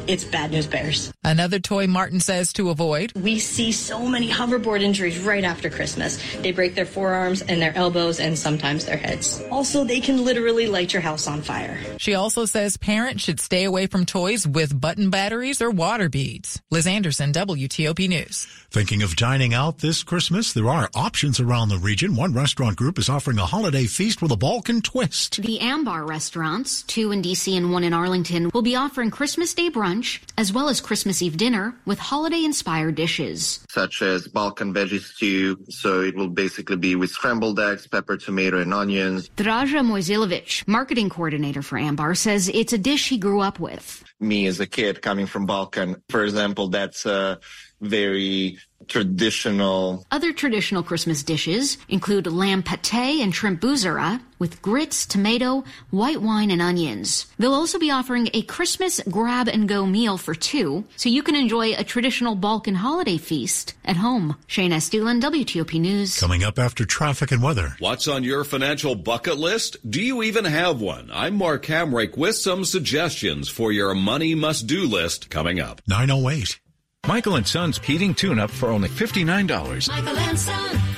it's 0.07 0.23
bad 0.23 0.51
news 0.51 0.67
bears. 0.67 1.13
Another 1.23 1.59
toy 1.59 1.87
Martin 1.87 2.19
says 2.19 2.51
to 2.53 2.69
avoid. 2.69 3.13
We 3.15 3.39
see 3.39 3.71
so 3.71 4.07
many 4.07 4.27
hoverboard 4.27 4.81
injuries 4.81 5.19
right 5.19 5.43
after 5.43 5.69
Christmas. 5.69 6.17
They 6.41 6.51
break 6.51 6.75
their 6.75 6.85
forearms 6.85 7.41
and 7.41 7.61
their 7.61 7.75
elbows 7.77 8.19
and 8.19 8.37
sometimes 8.37 8.85
their 8.85 8.97
heads. 8.97 9.43
Also, 9.51 9.83
they 9.83 10.01
can 10.01 10.25
literally 10.25 10.67
light 10.67 10.93
your 10.93 11.01
house 11.01 11.27
on 11.27 11.41
fire. 11.41 11.77
She 11.97 12.15
also 12.15 12.45
says 12.45 12.77
parents 12.77 13.23
should 13.23 13.39
stay 13.39 13.63
away 13.65 13.87
from 13.87 14.05
toys 14.05 14.47
with 14.47 14.79
button 14.79 15.09
batteries 15.09 15.61
or 15.61 15.69
water 15.69 16.09
beads. 16.09 16.61
Liz 16.71 16.87
Anderson, 16.87 17.31
WTOP 17.31 18.09
News. 18.09 18.47
Thinking 18.71 19.03
of 19.03 19.15
dining 19.15 19.53
out 19.53 19.79
this 19.79 20.01
Christmas? 20.03 20.53
There 20.53 20.69
are 20.69 20.89
options 20.95 21.39
around 21.39 21.69
the 21.69 21.77
region. 21.77 22.15
One 22.15 22.33
restaurant 22.33 22.77
group 22.77 22.97
is 22.97 23.09
offering 23.09 23.37
a 23.37 23.45
holiday 23.45 23.85
feast 23.85 24.21
with 24.21 24.31
a 24.31 24.37
Balkan 24.37 24.81
twist. 24.81 25.41
The 25.41 25.59
Ambar 25.59 26.05
restaurants, 26.05 26.81
two 26.83 27.11
in 27.11 27.21
DC 27.21 27.55
and 27.55 27.71
one 27.71 27.83
in 27.83 27.93
Arlington, 27.93 28.49
will 28.53 28.61
be 28.61 28.75
offering 28.75 29.11
Christmas 29.11 29.53
Day 29.53 29.69
brunch 29.69 29.90
brunch, 29.91 30.21
as 30.37 30.51
well 30.53 30.69
as 30.69 30.81
Christmas 30.81 31.21
Eve 31.21 31.37
dinner 31.37 31.75
with 31.85 31.99
holiday 31.99 32.43
inspired 32.43 32.95
dishes. 32.95 33.65
Such 33.69 34.01
as 34.01 34.27
Balkan 34.27 34.73
veggie 34.73 34.99
stew, 34.99 35.57
so 35.69 36.01
it 36.01 36.15
will 36.15 36.29
basically 36.29 36.77
be 36.77 36.95
with 36.95 37.09
scrambled 37.09 37.59
eggs, 37.59 37.87
pepper, 37.87 38.17
tomato, 38.17 38.59
and 38.59 38.73
onions. 38.73 39.29
Draža 39.29 39.81
Mojsilovic, 39.85 40.67
marketing 40.67 41.09
coordinator 41.09 41.61
for 41.61 41.77
Ambar, 41.77 42.15
says 42.15 42.49
it's 42.49 42.73
a 42.73 42.77
dish 42.77 43.09
he 43.09 43.17
grew 43.17 43.41
up 43.41 43.59
with. 43.59 44.03
Me 44.19 44.45
as 44.47 44.59
a 44.59 44.67
kid 44.67 45.01
coming 45.01 45.25
from 45.25 45.45
Balkan, 45.45 46.01
for 46.09 46.23
example, 46.23 46.69
that's 46.69 47.05
a 47.05 47.39
very 47.81 48.57
traditional. 48.87 50.05
Other 50.11 50.33
traditional 50.33 50.83
Christmas 50.83 51.23
dishes 51.23 51.77
include 51.87 52.27
lamb 52.27 52.63
pate 52.63 53.21
and 53.21 53.33
shrimp 53.33 53.61
buzara 53.61 54.21
with 54.39 54.61
grits, 54.61 55.05
tomato, 55.05 55.63
white 55.91 56.21
wine, 56.21 56.49
and 56.49 56.61
onions. 56.61 57.27
They'll 57.37 57.53
also 57.53 57.77
be 57.77 57.91
offering 57.91 58.29
a 58.33 58.41
Christmas 58.41 58.99
grab 59.09 59.47
and 59.47 59.69
go 59.69 59.85
meal 59.85 60.17
for 60.17 60.33
two, 60.33 60.83
so 60.95 61.09
you 61.09 61.21
can 61.21 61.35
enjoy 61.35 61.73
a 61.73 61.83
traditional 61.83 62.35
Balkan 62.35 62.75
holiday 62.75 63.17
feast 63.17 63.75
at 63.85 63.97
home. 63.97 64.35
Shayna 64.47 64.73
Estulin, 64.73 65.21
WTOP 65.21 65.79
News. 65.79 66.19
Coming 66.19 66.43
up 66.43 66.57
after 66.57 66.85
traffic 66.85 67.31
and 67.31 67.43
weather. 67.43 67.75
What's 67.79 68.07
on 68.07 68.23
your 68.23 68.43
financial 68.43 68.95
bucket 68.95 69.37
list? 69.37 69.77
Do 69.87 70.01
you 70.01 70.23
even 70.23 70.45
have 70.45 70.81
one? 70.81 71.11
I'm 71.13 71.35
Mark 71.35 71.65
Hamrick 71.65 72.17
with 72.17 72.35
some 72.35 72.65
suggestions 72.65 73.47
for 73.47 73.71
your 73.71 73.93
money 73.93 74.33
must 74.33 74.65
do 74.65 74.85
list 74.85 75.29
coming 75.29 75.59
up. 75.59 75.81
908. 75.87 76.59
Michael 77.07 77.37
and 77.37 77.47
Son's 77.47 77.79
heating 77.79 78.13
tune-up 78.13 78.51
for 78.51 78.69
only 78.69 78.87
$59. 78.87 79.87
Michael 79.89 80.17
and 80.19 80.39
Son. 80.39 80.90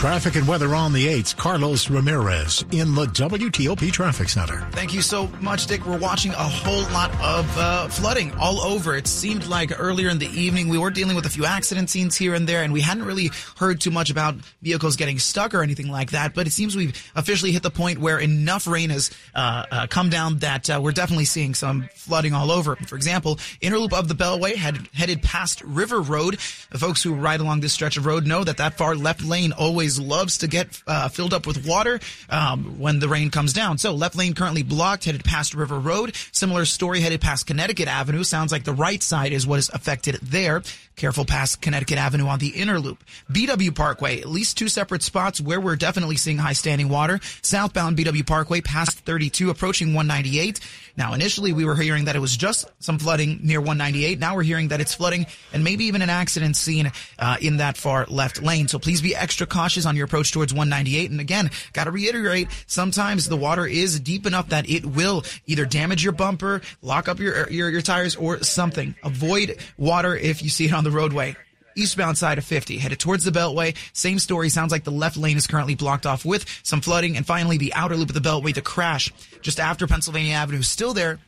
Traffic 0.00 0.34
and 0.34 0.48
weather 0.48 0.74
on 0.74 0.94
the 0.94 1.06
8th. 1.08 1.36
Carlos 1.36 1.90
Ramirez 1.90 2.64
in 2.70 2.94
the 2.94 3.04
WTOP 3.04 3.92
Traffic 3.92 4.30
Center. 4.30 4.66
Thank 4.70 4.94
you 4.94 5.02
so 5.02 5.26
much, 5.42 5.66
Dick. 5.66 5.84
We're 5.84 5.98
watching 5.98 6.32
a 6.32 6.36
whole 6.36 6.90
lot 6.90 7.10
of 7.20 7.58
uh, 7.58 7.86
flooding 7.88 8.32
all 8.40 8.62
over. 8.62 8.96
It 8.96 9.06
seemed 9.06 9.46
like 9.46 9.78
earlier 9.78 10.08
in 10.08 10.18
the 10.18 10.28
evening 10.28 10.70
we 10.70 10.78
were 10.78 10.88
dealing 10.88 11.16
with 11.16 11.26
a 11.26 11.28
few 11.28 11.44
accident 11.44 11.90
scenes 11.90 12.16
here 12.16 12.32
and 12.32 12.48
there, 12.48 12.62
and 12.62 12.72
we 12.72 12.80
hadn't 12.80 13.04
really 13.04 13.30
heard 13.58 13.78
too 13.78 13.90
much 13.90 14.08
about 14.08 14.36
vehicles 14.62 14.96
getting 14.96 15.18
stuck 15.18 15.52
or 15.52 15.62
anything 15.62 15.88
like 15.88 16.12
that. 16.12 16.32
But 16.32 16.46
it 16.46 16.52
seems 16.52 16.74
we've 16.74 16.96
officially 17.14 17.52
hit 17.52 17.62
the 17.62 17.70
point 17.70 17.98
where 17.98 18.18
enough 18.18 18.66
rain 18.66 18.88
has 18.88 19.10
uh, 19.34 19.66
uh, 19.70 19.86
come 19.86 20.08
down 20.08 20.38
that 20.38 20.70
uh, 20.70 20.80
we're 20.82 20.92
definitely 20.92 21.26
seeing 21.26 21.52
some 21.52 21.90
flooding 21.92 22.32
all 22.32 22.50
over. 22.50 22.74
For 22.74 22.96
example, 22.96 23.36
Interloop 23.60 23.92
of 23.92 24.08
the 24.08 24.14
Beltway 24.14 24.54
had 24.54 24.88
headed 24.94 25.22
past 25.22 25.60
River 25.60 26.00
Road. 26.00 26.38
The 26.70 26.78
folks 26.78 27.02
who 27.02 27.12
ride 27.12 27.40
along 27.40 27.60
this 27.60 27.74
stretch 27.74 27.98
of 27.98 28.06
road 28.06 28.26
know 28.26 28.44
that 28.44 28.56
that 28.56 28.78
far 28.78 28.94
left 28.94 29.22
lane 29.22 29.52
always 29.52 29.89
loves 29.98 30.38
to 30.38 30.48
get 30.48 30.82
uh, 30.86 31.08
filled 31.08 31.34
up 31.34 31.46
with 31.46 31.66
water 31.66 32.00
um, 32.28 32.78
when 32.78 32.98
the 32.98 33.08
rain 33.08 33.30
comes 33.30 33.52
down. 33.52 33.78
So 33.78 33.92
left 33.92 34.16
lane 34.16 34.34
currently 34.34 34.62
blocked, 34.62 35.04
headed 35.04 35.24
past 35.24 35.54
River 35.54 35.78
Road. 35.78 36.14
Similar 36.32 36.64
story 36.64 37.00
headed 37.00 37.20
past 37.20 37.46
Connecticut 37.46 37.88
Avenue. 37.88 38.22
Sounds 38.22 38.52
like 38.52 38.64
the 38.64 38.72
right 38.72 39.02
side 39.02 39.32
is 39.32 39.46
what 39.46 39.58
is 39.58 39.70
affected 39.70 40.16
there. 40.22 40.62
Careful 40.96 41.24
past 41.24 41.62
Connecticut 41.62 41.96
Avenue 41.96 42.26
on 42.26 42.38
the 42.40 42.48
inner 42.48 42.78
loop. 42.78 43.02
BW 43.32 43.74
Parkway, 43.74 44.20
at 44.20 44.28
least 44.28 44.58
two 44.58 44.68
separate 44.68 45.02
spots 45.02 45.40
where 45.40 45.58
we're 45.58 45.76
definitely 45.76 46.16
seeing 46.16 46.36
high 46.36 46.52
standing 46.52 46.90
water. 46.90 47.20
Southbound 47.40 47.96
BW 47.96 48.26
Parkway 48.26 48.60
past 48.60 48.98
32, 48.98 49.48
approaching 49.48 49.94
198. 49.94 50.60
Now, 50.98 51.14
initially 51.14 51.54
we 51.54 51.64
were 51.64 51.76
hearing 51.76 52.04
that 52.04 52.16
it 52.16 52.18
was 52.18 52.36
just 52.36 52.70
some 52.80 52.98
flooding 52.98 53.40
near 53.42 53.60
198. 53.60 54.18
Now 54.18 54.36
we're 54.36 54.42
hearing 54.42 54.68
that 54.68 54.82
it's 54.82 54.92
flooding 54.92 55.24
and 55.54 55.64
maybe 55.64 55.86
even 55.86 56.02
an 56.02 56.10
accident 56.10 56.56
scene 56.56 56.92
uh, 57.18 57.36
in 57.40 57.56
that 57.56 57.78
far 57.78 58.04
left 58.06 58.42
lane. 58.42 58.68
So 58.68 58.78
please 58.78 59.00
be 59.00 59.16
extra 59.16 59.46
cautious 59.46 59.79
on 59.86 59.96
your 59.96 60.04
approach 60.04 60.32
towards 60.32 60.52
198. 60.52 61.10
And 61.10 61.20
again, 61.20 61.50
got 61.72 61.84
to 61.84 61.90
reiterate, 61.90 62.48
sometimes 62.66 63.28
the 63.28 63.36
water 63.36 63.66
is 63.66 64.00
deep 64.00 64.26
enough 64.26 64.48
that 64.50 64.68
it 64.68 64.84
will 64.86 65.24
either 65.46 65.64
damage 65.64 66.02
your 66.02 66.12
bumper, 66.12 66.60
lock 66.82 67.08
up 67.08 67.18
your, 67.18 67.50
your, 67.50 67.70
your 67.70 67.82
tires 67.82 68.16
or 68.16 68.42
something. 68.42 68.94
Avoid 69.02 69.58
water 69.76 70.16
if 70.16 70.42
you 70.42 70.50
see 70.50 70.66
it 70.66 70.72
on 70.72 70.84
the 70.84 70.90
roadway 70.90 71.36
eastbound 71.76 72.18
side 72.18 72.38
of 72.38 72.44
50, 72.44 72.78
headed 72.78 72.98
towards 72.98 73.24
the 73.24 73.30
Beltway. 73.30 73.76
Same 73.92 74.18
story. 74.18 74.48
Sounds 74.48 74.72
like 74.72 74.84
the 74.84 74.90
left 74.90 75.16
lane 75.16 75.36
is 75.36 75.46
currently 75.46 75.74
blocked 75.74 76.06
off 76.06 76.24
with 76.24 76.44
some 76.62 76.80
flooding. 76.80 77.16
And 77.16 77.26
finally, 77.26 77.58
the 77.58 77.72
outer 77.74 77.96
loop 77.96 78.10
of 78.10 78.14
the 78.14 78.28
Beltway, 78.28 78.54
the 78.54 78.62
crash 78.62 79.12
just 79.40 79.60
after 79.60 79.86
Pennsylvania 79.86 80.34
Avenue, 80.34 80.62
still 80.62 80.92
there, 80.94 81.18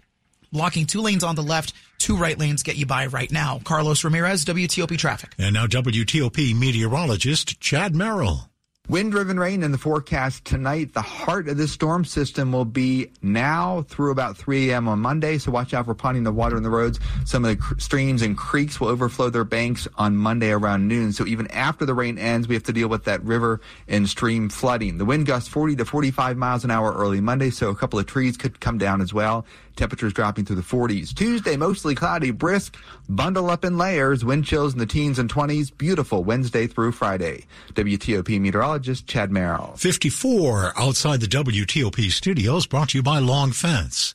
blocking 0.53 0.87
two 0.87 1.01
lanes 1.01 1.25
on 1.25 1.35
the 1.35 1.43
left, 1.43 1.73
two 1.99 2.17
right 2.17 2.39
lanes 2.39 2.63
get 2.63 2.77
you 2.77 2.87
by 2.87 3.07
right 3.07 3.33
now. 3.33 3.61
Carlos 3.65 4.05
Ramirez, 4.05 4.45
WTOP 4.45 4.97
Traffic. 4.99 5.33
And 5.39 5.55
now 5.55 5.67
WTOP 5.67 6.55
meteorologist 6.55 7.61
Chad 7.61 7.95
Merrill. 7.95 8.49
Wind 8.89 9.13
driven 9.13 9.39
rain 9.39 9.63
in 9.63 9.71
the 9.71 9.79
forecast 9.79 10.45
tonight. 10.45 10.93
The 10.93 11.03
heart 11.03 11.47
of 11.49 11.57
this 11.57 11.71
storm 11.71 12.05
system 12.05 12.51
will 12.51 12.65
be 12.65 13.13
now 13.23 13.83
through 13.83 14.11
about 14.11 14.37
3 14.37 14.71
a.m. 14.71 14.89
on 14.89 14.99
Monday, 14.99 15.39
so 15.39 15.53
watch 15.53 15.73
out 15.73 15.85
for 15.85 15.95
ponding 15.95 16.27
of 16.27 16.35
water 16.35 16.57
in 16.57 16.65
the 16.65 16.69
roads. 16.69 16.99
Some 17.25 17.45
of 17.45 17.51
the 17.51 17.57
cr- 17.57 17.79
streams 17.79 18.23
and 18.23 18.37
creeks 18.37 18.81
will 18.81 18.89
overflow 18.89 19.31
their 19.31 19.45
banks 19.45 19.87
on 19.99 20.17
Monday 20.17 20.51
around 20.51 20.89
noon. 20.89 21.13
So 21.13 21.25
even 21.27 21.47
after 21.53 21.87
the 21.87 21.95
rain 21.95 22.19
ends, 22.19 22.49
we 22.49 22.57
have 22.57 22.65
to 22.65 22.73
deal 22.73 22.89
with 22.89 23.05
that 23.05 23.23
river 23.23 23.61
and 23.87 24.09
stream 24.09 24.49
flooding. 24.49 24.99
The 24.99 25.05
wind 25.05 25.27
gusts 25.27 25.49
40 25.49 25.77
to 25.77 25.85
45 25.85 26.37
miles 26.37 26.65
an 26.65 26.73
hour 26.73 26.93
early 26.93 27.21
Monday, 27.21 27.51
so 27.51 27.71
a 27.71 27.77
couple 27.77 28.01
of 28.01 28.07
trees 28.07 28.37
could 28.37 28.59
come 28.59 28.79
down 28.79 29.01
as 29.01 29.15
well. 29.15 29.47
Temperatures 29.77 30.13
dropping 30.13 30.45
through 30.45 30.57
the 30.57 30.63
40s. 30.63 31.15
Tuesday, 31.15 31.57
mostly 31.57 31.95
cloudy, 31.95 32.31
brisk, 32.31 32.77
bundle 33.09 33.51
up 33.51 33.65
in 33.65 33.79
layers, 33.79 34.25
wind 34.25 34.45
chills 34.45 34.73
in 34.73 34.79
the 34.79 34.87
teens 34.87 35.19
and 35.19 35.33
20s. 35.33 35.77
Beautiful 35.77 36.25
Wednesday 36.25 36.67
through 36.67 36.93
Friday. 36.93 37.47
WTOP 37.75 38.41
meteorologist 38.41 39.07
Chad 39.07 39.31
Merrill. 39.31 39.75
54 39.77 40.73
outside 40.77 41.21
the 41.21 41.27
WTOP 41.27 42.11
studios 42.11 42.67
brought 42.67 42.91
to 42.91 42.99
you 42.99 43.03
by 43.03 43.19
Long 43.19 43.53
Fence. 43.53 44.15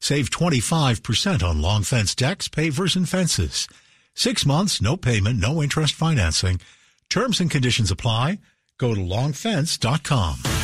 Save 0.00 0.30
25% 0.30 1.42
on 1.42 1.62
Long 1.62 1.82
Fence 1.82 2.14
decks, 2.14 2.48
pavers, 2.48 2.96
and 2.96 3.08
fences. 3.08 3.68
Six 4.14 4.46
months, 4.46 4.80
no 4.80 4.96
payment, 4.96 5.38
no 5.38 5.62
interest 5.62 5.94
financing. 5.94 6.60
Terms 7.08 7.40
and 7.40 7.50
conditions 7.50 7.90
apply. 7.90 8.38
Go 8.78 8.94
to 8.94 9.00
longfence.com. 9.00 10.55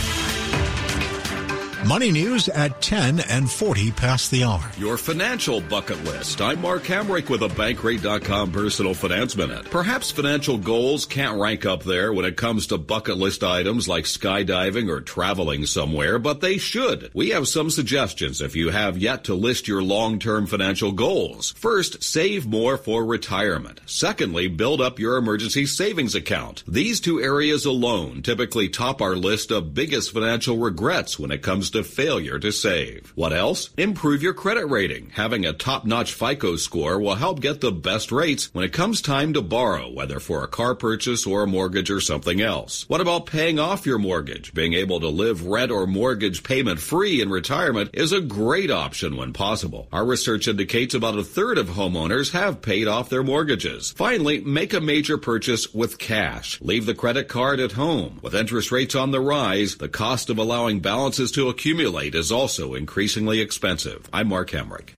Money 1.89 2.13
news 2.13 2.49
at 2.49 2.81
10 2.81 3.19
and 3.29 3.51
40 3.51 3.91
past 3.91 4.31
the 4.31 4.45
hour. 4.45 4.71
Your 4.79 4.97
financial 4.97 5.61
bucket 5.61 6.03
list. 6.05 6.41
I'm 6.41 6.61
Mark 6.61 6.85
Hamrick 6.85 7.29
with 7.29 7.43
a 7.43 7.49
Bankrate.com 7.49 8.53
personal 8.53 8.95
finance 8.95 9.35
minute. 9.35 9.69
Perhaps 9.69 10.13
financial 10.13 10.59
goals 10.59 11.07
can't 11.07 11.41
rank 11.41 11.67
up 11.67 11.83
there 11.83 12.13
when 12.13 12.25
it 12.25 12.37
comes 12.37 12.69
to 12.69 12.79
bucket 12.79 13.17
list 13.17 13.43
items 13.43 13.89
like 13.89 14.05
skydiving 14.05 14.89
or 14.89 15.01
traveling 15.01 15.67
somewhere, 15.67 16.21
but 16.21 16.41
they 16.41 16.57
should. 16.57 17.11
We 17.15 17.31
have 17.31 17.49
some 17.49 17.69
suggestions 17.69 18.41
if 18.41 18.55
you 18.55 18.71
have 18.71 18.97
yet 18.97 19.25
to 19.25 19.35
list 19.35 19.67
your 19.67 19.83
long-term 19.83 20.47
financial 20.47 20.93
goals. 20.93 21.51
First, 21.57 22.05
save 22.05 22.47
more 22.47 22.77
for 22.77 23.05
retirement. 23.05 23.81
Secondly, 23.87 24.47
build 24.47 24.81
up 24.81 25.01
your 25.01 25.17
emergency 25.17 25.67
savings 25.67 26.15
account. 26.15 26.63
These 26.69 27.01
two 27.01 27.21
areas 27.21 27.65
alone 27.65 28.23
typically 28.23 28.69
top 28.69 29.03
our 29.03 29.17
list 29.17 29.51
of 29.51 29.75
biggest 29.75 30.13
financial 30.13 30.59
regrets 30.59 31.19
when 31.19 31.33
it 31.33 31.43
comes 31.43 31.72
to 31.73 31.85
failure 31.85 32.39
to 32.39 32.53
save. 32.53 33.13
What 33.15 33.33
else? 33.33 33.71
Improve 33.77 34.23
your 34.23 34.35
credit 34.35 34.67
rating. 34.67 35.11
Having 35.11 35.45
a 35.45 35.53
top-notch 35.53 36.15
FICO 36.15 36.57
score 36.57 36.99
will 36.99 37.17
help 37.17 37.41
get 37.41 37.61
the 37.61 37.73
best 37.73 38.13
rates 38.13 38.49
when 38.55 38.65
it 38.65 38.73
comes 38.73 39.03
time 39.03 39.33
to 39.35 39.43
borrow, 39.43 39.91
whether 39.91 40.21
for 40.21 40.43
a 40.43 40.49
car 40.49 40.75
purchase 40.75 41.27
or 41.27 41.43
a 41.43 41.47
mortgage 41.47 41.91
or 41.91 42.01
something 42.01 42.41
else. 42.41 42.89
What 42.89 43.01
about 43.01 43.27
paying 43.27 43.59
off 43.59 43.87
your 43.87 43.99
mortgage? 43.99 44.55
Being 44.55 44.75
able 44.75 45.01
to 45.01 45.09
live 45.09 45.47
rent 45.47 45.71
or 45.71 45.87
mortgage 45.87 46.43
payment 46.43 46.81
free 46.81 47.21
in 47.21 47.31
retirement 47.31 47.91
is 47.93 48.13
a 48.13 48.21
great 48.21 48.71
option 48.71 49.17
when 49.17 49.33
possible. 49.33 49.89
Our 49.93 50.05
research 50.05 50.49
indicates 50.49 50.95
about 50.95 51.19
a 51.19 51.25
third 51.25 51.59
of 51.59 51.69
homeowners 51.69 52.33
have 52.33 52.63
paid 52.63 52.89
off 52.89 53.09
their 53.09 53.23
mortgages. 53.23 53.93
Finally, 53.93 54.41
make 54.41 54.73
a 54.73 54.81
major 54.81 55.19
purchase 55.19 55.73
with 55.75 55.99
cash. 55.99 56.61
Leave 56.61 56.87
the 56.87 56.95
credit 56.95 57.29
card 57.29 57.61
at 57.61 57.73
home. 57.73 58.21
With 58.23 58.35
interest 58.35 58.71
rates 58.71 58.95
on 58.95 59.11
the 59.11 59.21
rise, 59.21 59.77
the 59.77 59.89
cost 59.89 60.31
of 60.31 60.39
allowing 60.39 60.81
balances 60.81 61.33
to 61.33 61.49
accumulate 61.63 62.13
is 62.13 62.33
also 62.33 62.75
increasingly 62.75 63.41
expensive. 63.41 64.11
I'm 64.13 64.27
Mark 64.27 64.51
Hamrick. 64.51 64.95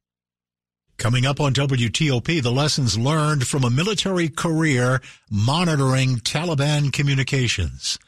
Coming 0.96 1.26
up 1.26 1.38
on 1.38 1.52
WTOP, 1.52 2.42
the 2.42 2.50
lessons 2.50 2.96
learned 2.96 3.46
from 3.46 3.64
a 3.64 3.70
military 3.70 4.30
career 4.30 5.02
monitoring 5.30 6.16
Taliban 6.20 6.90
communications. 6.90 7.98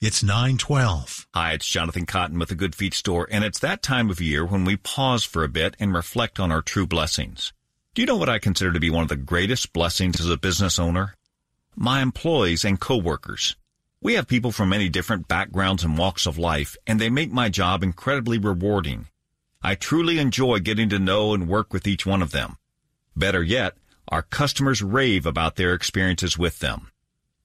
It's 0.00 0.20
912. 0.20 1.28
Hi, 1.32 1.52
it's 1.52 1.68
Jonathan 1.68 2.04
Cotton 2.04 2.40
with 2.40 2.48
the 2.48 2.56
Good 2.56 2.74
Feet 2.74 2.94
Store, 2.94 3.28
and 3.30 3.44
it's 3.44 3.60
that 3.60 3.84
time 3.84 4.10
of 4.10 4.20
year 4.20 4.44
when 4.44 4.64
we 4.64 4.74
pause 4.74 5.22
for 5.22 5.44
a 5.44 5.48
bit 5.48 5.76
and 5.78 5.94
reflect 5.94 6.40
on 6.40 6.50
our 6.50 6.60
true 6.60 6.88
blessings. 6.88 7.52
Do 7.94 8.02
you 8.02 8.06
know 8.06 8.16
what 8.16 8.28
I 8.28 8.40
consider 8.40 8.72
to 8.72 8.80
be 8.80 8.90
one 8.90 9.04
of 9.04 9.10
the 9.10 9.16
greatest 9.16 9.72
blessings 9.72 10.20
as 10.20 10.28
a 10.28 10.36
business 10.36 10.80
owner? 10.80 11.14
My 11.76 12.02
employees 12.02 12.64
and 12.64 12.80
coworkers. 12.80 13.54
We 14.04 14.14
have 14.14 14.26
people 14.26 14.50
from 14.50 14.70
many 14.70 14.88
different 14.88 15.28
backgrounds 15.28 15.84
and 15.84 15.96
walks 15.96 16.26
of 16.26 16.36
life, 16.36 16.76
and 16.88 17.00
they 17.00 17.08
make 17.08 17.30
my 17.30 17.48
job 17.48 17.84
incredibly 17.84 18.36
rewarding. 18.36 19.06
I 19.62 19.76
truly 19.76 20.18
enjoy 20.18 20.58
getting 20.58 20.88
to 20.88 20.98
know 20.98 21.34
and 21.34 21.46
work 21.46 21.72
with 21.72 21.86
each 21.86 22.04
one 22.04 22.20
of 22.20 22.32
them. 22.32 22.56
Better 23.14 23.44
yet, 23.44 23.74
our 24.08 24.22
customers 24.22 24.82
rave 24.82 25.24
about 25.24 25.54
their 25.54 25.72
experiences 25.72 26.36
with 26.36 26.58
them. 26.58 26.90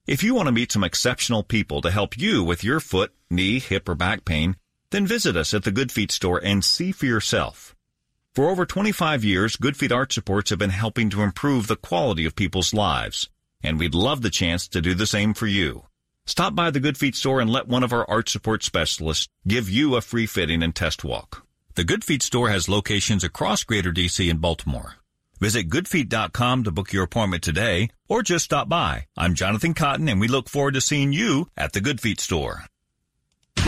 If 0.08 0.24
you 0.24 0.34
want 0.34 0.48
to 0.48 0.52
meet 0.52 0.72
some 0.72 0.84
exceptional 0.84 1.44
people 1.44 1.80
to 1.82 1.92
help 1.92 2.18
you 2.18 2.44
with 2.44 2.64
your 2.64 2.80
foot, 2.80 3.14
knee, 3.30 3.60
hip, 3.60 3.88
or 3.88 3.94
back 3.94 4.26
pain, 4.26 4.56
then 4.90 5.06
visit 5.06 5.38
us 5.38 5.54
at 5.54 5.62
the 5.62 5.72
Good 5.72 5.92
Feet 5.92 6.12
store 6.12 6.42
and 6.44 6.66
see 6.66 6.92
for 6.92 7.06
yourself. 7.06 7.76
For 8.34 8.50
over 8.50 8.66
25 8.66 9.24
years, 9.24 9.58
Good 9.58 9.78
Feet 9.78 9.92
Arch 9.92 10.16
Supports 10.16 10.50
have 10.50 10.58
been 10.58 10.72
helping 10.72 11.12
to 11.12 11.22
improve 11.22 11.68
the 11.68 11.76
quality 11.76 12.26
of 12.26 12.36
people's 12.36 12.74
lives, 12.74 13.30
and 13.62 13.78
we'd 13.78 13.94
love 13.94 14.24
the 14.24 14.32
chance 14.32 14.68
to 14.70 14.82
do 14.82 14.96
the 14.96 15.06
same 15.06 15.36
for 15.36 15.46
you. 15.46 15.84
Stop 16.28 16.54
by 16.54 16.72
the 16.72 16.82
Good 16.82 16.98
Feet 16.98 17.16
store 17.16 17.40
and 17.40 17.50
let 17.50 17.70
one 17.70 17.84
of 17.84 17.94
our 17.94 18.08
arch 18.10 18.30
support 18.30 18.62
specialists 18.62 19.30
give 19.48 19.70
you 19.70 19.96
a 19.96 20.02
free 20.02 20.26
fitting 20.26 20.62
and 20.62 20.76
test 20.76 21.06
walk. 21.06 21.48
The 21.76 21.86
Good 21.86 22.04
Feet 22.04 22.22
store 22.22 22.50
has 22.50 22.68
locations 22.68 23.24
across 23.24 23.64
Greater 23.64 23.94
DC 23.94 24.30
and 24.30 24.42
Baltimore. 24.42 24.96
Visit 25.40 25.70
goodfeet.com 25.70 26.66
to 26.66 26.72
book 26.72 26.92
your 26.92 27.06
appointment 27.06 27.44
today 27.44 27.92
or 28.10 28.24
just 28.24 28.44
stop 28.44 28.68
by. 28.68 29.06
I'm 29.16 29.36
Jonathan 29.36 29.74
Cotton 29.74 30.10
and 30.10 30.20
we 30.20 30.28
look 30.28 30.50
forward 30.50 30.74
to 30.74 30.82
seeing 30.82 31.14
you 31.14 31.48
at 31.56 31.72
the 31.72 31.82
Good 31.82 32.02
Feet 32.02 32.20
store. 32.20 32.66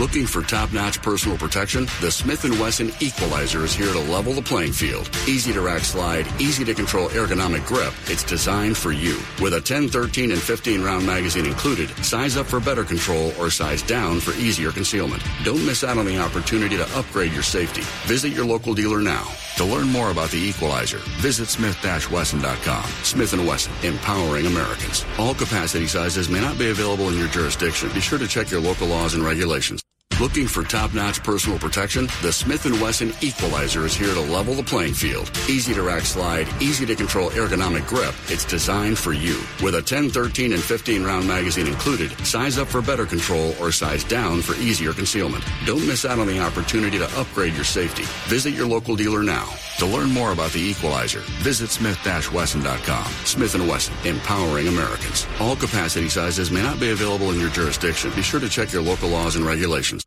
Looking 0.00 0.26
for 0.26 0.40
top-notch 0.40 1.02
personal 1.02 1.36
protection? 1.36 1.84
The 2.00 2.10
Smith 2.10 2.42
& 2.44 2.58
Wesson 2.58 2.90
Equalizer 3.00 3.64
is 3.64 3.74
here 3.74 3.92
to 3.92 3.98
level 3.98 4.32
the 4.32 4.40
playing 4.40 4.72
field. 4.72 5.10
Easy 5.28 5.52
to 5.52 5.60
rack 5.60 5.82
slide, 5.82 6.26
easy 6.40 6.64
to 6.64 6.72
control 6.72 7.10
ergonomic 7.10 7.66
grip. 7.66 7.92
It's 8.06 8.24
designed 8.24 8.78
for 8.78 8.92
you. 8.92 9.20
With 9.42 9.52
a 9.52 9.60
10, 9.60 9.90
13, 9.90 10.30
and 10.30 10.40
15 10.40 10.82
round 10.82 11.04
magazine 11.04 11.44
included, 11.44 11.90
size 12.02 12.38
up 12.38 12.46
for 12.46 12.60
better 12.60 12.82
control 12.82 13.34
or 13.38 13.50
size 13.50 13.82
down 13.82 14.20
for 14.20 14.30
easier 14.40 14.72
concealment. 14.72 15.22
Don't 15.44 15.66
miss 15.66 15.84
out 15.84 15.98
on 15.98 16.06
the 16.06 16.18
opportunity 16.18 16.78
to 16.78 16.98
upgrade 16.98 17.34
your 17.34 17.42
safety. 17.42 17.82
Visit 18.08 18.30
your 18.30 18.46
local 18.46 18.72
dealer 18.72 19.02
now. 19.02 19.26
To 19.58 19.66
learn 19.66 19.88
more 19.88 20.10
about 20.10 20.30
the 20.30 20.38
equalizer, 20.38 21.00
visit 21.20 21.48
smith-wesson.com. 21.48 22.84
Smith 23.02 23.46
& 23.46 23.46
Wesson, 23.46 23.72
empowering 23.82 24.46
Americans. 24.46 25.04
All 25.18 25.34
capacity 25.34 25.86
sizes 25.86 26.30
may 26.30 26.40
not 26.40 26.58
be 26.58 26.70
available 26.70 27.10
in 27.10 27.18
your 27.18 27.28
jurisdiction. 27.28 27.92
Be 27.92 28.00
sure 28.00 28.18
to 28.18 28.26
check 28.26 28.50
your 28.50 28.62
local 28.62 28.86
laws 28.86 29.12
and 29.12 29.22
regulations. 29.22 29.82
Looking 30.20 30.46
for 30.46 30.62
top-notch 30.62 31.24
personal 31.24 31.58
protection? 31.58 32.06
The 32.20 32.30
Smith 32.30 32.66
& 32.80 32.82
Wesson 32.82 33.14
Equalizer 33.22 33.86
is 33.86 33.94
here 33.94 34.12
to 34.12 34.20
level 34.20 34.52
the 34.52 34.62
playing 34.62 34.92
field. 34.92 35.30
Easy 35.48 35.72
to 35.72 35.82
rack 35.82 36.02
slide, 36.02 36.46
easy 36.60 36.84
to 36.84 36.94
control 36.94 37.30
ergonomic 37.30 37.86
grip. 37.86 38.14
It's 38.28 38.44
designed 38.44 38.98
for 38.98 39.14
you. 39.14 39.40
With 39.62 39.76
a 39.76 39.80
10, 39.80 40.10
13, 40.10 40.52
and 40.52 40.62
15 40.62 41.04
round 41.04 41.26
magazine 41.26 41.66
included, 41.66 42.10
size 42.26 42.58
up 42.58 42.68
for 42.68 42.82
better 42.82 43.06
control 43.06 43.54
or 43.58 43.72
size 43.72 44.04
down 44.04 44.42
for 44.42 44.52
easier 44.56 44.92
concealment. 44.92 45.42
Don't 45.64 45.86
miss 45.86 46.04
out 46.04 46.18
on 46.18 46.26
the 46.26 46.38
opportunity 46.38 46.98
to 46.98 47.18
upgrade 47.18 47.54
your 47.54 47.64
safety. 47.64 48.02
Visit 48.28 48.50
your 48.50 48.66
local 48.66 48.96
dealer 48.96 49.22
now. 49.22 49.48
To 49.78 49.86
learn 49.86 50.10
more 50.10 50.32
about 50.32 50.52
the 50.52 50.60
Equalizer, 50.60 51.20
visit 51.40 51.70
smith-wesson.com. 51.70 53.12
Smith 53.24 53.54
& 53.54 53.70
Wesson, 53.70 53.94
empowering 54.04 54.68
Americans. 54.68 55.26
All 55.40 55.56
capacity 55.56 56.10
sizes 56.10 56.50
may 56.50 56.62
not 56.62 56.78
be 56.78 56.90
available 56.90 57.30
in 57.30 57.40
your 57.40 57.48
jurisdiction. 57.48 58.12
Be 58.14 58.20
sure 58.20 58.40
to 58.40 58.50
check 58.50 58.70
your 58.70 58.82
local 58.82 59.08
laws 59.08 59.36
and 59.36 59.46
regulations. 59.46 60.04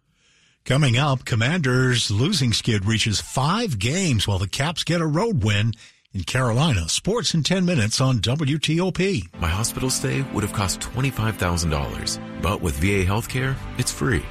Coming 0.66 0.98
up, 0.98 1.26
Commanders 1.26 2.10
losing 2.10 2.54
skid 2.54 2.86
reaches 2.86 3.20
five 3.20 3.80
games 3.80 4.30
while 4.30 4.40
the 4.40 4.48
Caps 4.48 4.86
get 4.86 5.02
a 5.02 5.06
road 5.06 5.44
win 5.44 5.74
in 6.14 6.24
Carolina. 6.24 6.88
Sports 6.88 7.34
in 7.34 7.44
10 7.44 7.66
minutes 7.66 8.00
on 8.00 8.20
WTOP. 8.20 9.28
My 9.42 9.50
hospital 9.50 9.90
stay 9.90 10.22
would 10.32 10.42
have 10.42 10.54
cost 10.54 10.80
$25,000, 10.80 12.42
but 12.42 12.62
with 12.62 12.76
VA 12.76 13.04
healthcare, 13.04 13.58
it's 13.78 13.92
free. 13.92 14.24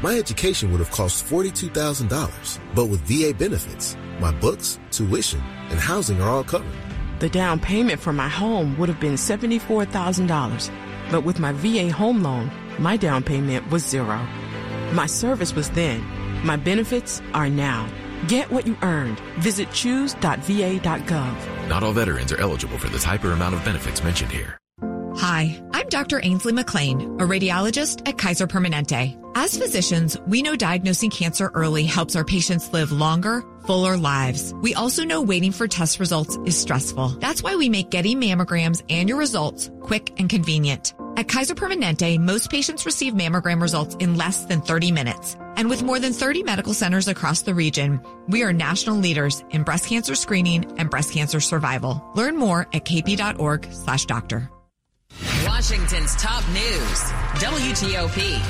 My 0.00 0.16
education 0.16 0.70
would 0.70 0.78
have 0.78 0.92
cost 0.92 1.26
$42,000, 1.26 2.60
but 2.72 2.86
with 2.86 3.00
VA 3.00 3.34
benefits, 3.34 3.96
my 4.20 4.30
books, 4.30 4.78
tuition, 4.92 5.40
and 5.70 5.80
housing 5.80 6.22
are 6.22 6.30
all 6.30 6.44
covered. 6.44 6.70
The 7.18 7.30
down 7.30 7.58
payment 7.58 8.00
for 8.00 8.12
my 8.12 8.28
home 8.28 8.78
would 8.78 8.88
have 8.88 9.00
been 9.00 9.14
$74,000, 9.14 10.70
but 11.10 11.24
with 11.24 11.40
my 11.40 11.50
VA 11.50 11.90
home 11.92 12.22
loan, 12.22 12.48
my 12.78 12.96
down 12.96 13.24
payment 13.24 13.68
was 13.72 13.84
zero. 13.84 14.24
My 14.92 15.06
service 15.06 15.54
was 15.54 15.70
then. 15.70 16.04
My 16.44 16.56
benefits 16.56 17.22
are 17.32 17.48
now. 17.48 17.88
Get 18.28 18.50
what 18.50 18.66
you 18.66 18.76
earned. 18.82 19.20
Visit 19.38 19.70
choose.va.gov. 19.72 21.68
Not 21.68 21.82
all 21.82 21.92
veterans 21.92 22.32
are 22.32 22.40
eligible 22.40 22.78
for 22.78 22.88
the 22.88 22.98
type 22.98 23.24
or 23.24 23.32
amount 23.32 23.54
of 23.54 23.64
benefits 23.64 24.02
mentioned 24.02 24.32
here. 24.32 24.58
Hi, 25.16 25.60
I'm 25.72 25.88
Dr. 25.88 26.20
Ainsley 26.22 26.52
McLean, 26.52 27.00
a 27.20 27.24
radiologist 27.24 28.08
at 28.08 28.16
Kaiser 28.16 28.46
Permanente. 28.46 29.18
As 29.34 29.58
physicians, 29.58 30.16
we 30.26 30.40
know 30.40 30.56
diagnosing 30.56 31.10
cancer 31.10 31.50
early 31.52 31.84
helps 31.84 32.14
our 32.16 32.24
patients 32.24 32.72
live 32.72 32.92
longer, 32.92 33.44
fuller 33.66 33.96
lives. 33.96 34.54
We 34.62 34.74
also 34.74 35.04
know 35.04 35.20
waiting 35.20 35.52
for 35.52 35.66
test 35.66 35.98
results 35.98 36.38
is 36.46 36.56
stressful. 36.56 37.08
That's 37.20 37.42
why 37.42 37.56
we 37.56 37.68
make 37.68 37.90
getting 37.90 38.20
mammograms 38.20 38.82
and 38.88 39.08
your 39.08 39.18
results 39.18 39.70
quick 39.82 40.18
and 40.18 40.28
convenient. 40.28 40.94
At 41.20 41.28
Kaiser 41.28 41.54
Permanente, 41.54 42.18
most 42.18 42.48
patients 42.48 42.86
receive 42.86 43.12
mammogram 43.12 43.60
results 43.60 43.94
in 43.96 44.16
less 44.16 44.46
than 44.46 44.62
30 44.62 44.90
minutes. 44.90 45.36
And 45.54 45.68
with 45.68 45.82
more 45.82 45.98
than 45.98 46.14
30 46.14 46.44
medical 46.44 46.72
centers 46.72 47.08
across 47.08 47.42
the 47.42 47.52
region, 47.52 48.00
we 48.28 48.42
are 48.42 48.54
national 48.54 48.96
leaders 48.96 49.44
in 49.50 49.62
breast 49.62 49.84
cancer 49.84 50.14
screening 50.14 50.64
and 50.78 50.88
breast 50.88 51.12
cancer 51.12 51.38
survival. 51.38 52.02
Learn 52.14 52.38
more 52.38 52.62
at 52.72 52.86
kp.org 52.86 53.70
slash 53.70 54.06
doctor. 54.06 54.50
Washington's 55.44 56.16
top 56.16 56.42
news, 56.54 57.02
WTOP. 57.44 58.40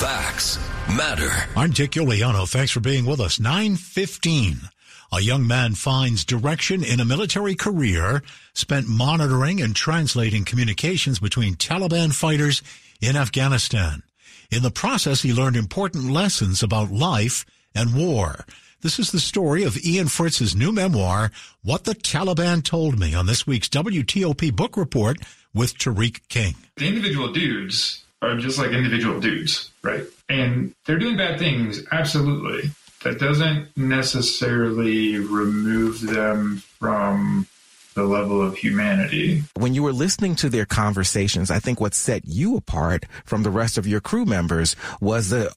Facts 0.00 0.58
matter. 0.96 1.30
I'm 1.54 1.70
Dick 1.70 1.92
Uliano. 1.92 2.50
Thanks 2.50 2.72
for 2.72 2.80
being 2.80 3.06
with 3.06 3.20
us. 3.20 3.38
915. 3.38 4.68
A 5.12 5.20
young 5.20 5.46
man 5.46 5.74
finds 5.74 6.24
direction 6.24 6.82
in 6.82 6.98
a 6.98 7.04
military 7.04 7.54
career 7.54 8.22
spent 8.54 8.88
monitoring 8.88 9.60
and 9.60 9.74
translating 9.74 10.44
communications 10.44 11.20
between 11.20 11.54
Taliban 11.54 12.12
fighters 12.12 12.62
in 13.00 13.16
Afghanistan. 13.16 14.02
In 14.50 14.62
the 14.62 14.70
process, 14.70 15.22
he 15.22 15.32
learned 15.32 15.56
important 15.56 16.10
lessons 16.10 16.62
about 16.62 16.90
life 16.90 17.46
and 17.74 17.94
war. 17.94 18.44
This 18.82 18.98
is 18.98 19.10
the 19.10 19.20
story 19.20 19.64
of 19.64 19.82
Ian 19.84 20.08
Fritz's 20.08 20.54
new 20.54 20.72
memoir, 20.72 21.30
What 21.62 21.84
the 21.84 21.94
Taliban 21.94 22.62
Told 22.62 22.98
Me, 22.98 23.14
on 23.14 23.26
this 23.26 23.46
week's 23.46 23.68
WTOP 23.68 24.54
book 24.54 24.76
report 24.76 25.18
with 25.54 25.78
Tariq 25.78 26.20
King. 26.28 26.54
The 26.76 26.88
individual 26.88 27.32
dudes 27.32 28.04
are 28.22 28.36
just 28.36 28.58
like 28.58 28.70
individual 28.70 29.20
dudes, 29.20 29.70
right? 29.82 30.04
And 30.28 30.74
they're 30.84 30.98
doing 30.98 31.16
bad 31.16 31.38
things, 31.38 31.82
absolutely. 31.90 32.70
That 33.04 33.18
doesn't 33.18 33.76
necessarily 33.76 35.18
remove 35.18 36.00
them 36.00 36.62
from 36.78 37.46
the 37.94 38.04
level 38.04 38.42
of 38.42 38.56
humanity. 38.56 39.42
When 39.56 39.74
you 39.74 39.82
were 39.82 39.92
listening 39.92 40.36
to 40.36 40.48
their 40.48 40.66
conversations, 40.66 41.50
I 41.50 41.58
think 41.58 41.80
what 41.80 41.94
set 41.94 42.26
you 42.26 42.56
apart 42.56 43.04
from 43.24 43.42
the 43.42 43.50
rest 43.50 43.78
of 43.78 43.86
your 43.86 44.00
crew 44.00 44.24
members 44.24 44.76
was 45.00 45.30
the 45.30 45.52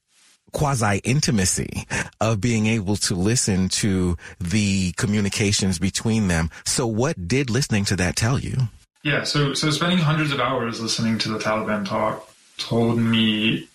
quasi 0.52 0.98
intimacy 1.04 1.86
of 2.20 2.42
being 2.42 2.66
able 2.66 2.96
to 2.96 3.16
listen 3.16 3.70
to 3.70 4.18
the 4.40 4.94
communications 4.94 5.80
between 5.80 6.28
them. 6.28 6.50
So 6.66 6.88
what 6.88 7.28
did 7.28 7.50
listening 7.50 7.86
to 7.86 7.96
that 7.98 8.16
tell 8.16 8.40
you? 8.40 8.70
Yeah, 9.04 9.24
so 9.24 9.54
so 9.54 9.70
spending 9.72 10.00
hundreds 10.00 10.32
of 10.32 10.40
hours 10.40 10.82
listening 10.82 11.18
to 11.20 11.30
the 11.30 11.40
Taliban 11.40 11.88
talk 11.88 12.30
told 12.58 12.98
me 12.98 13.68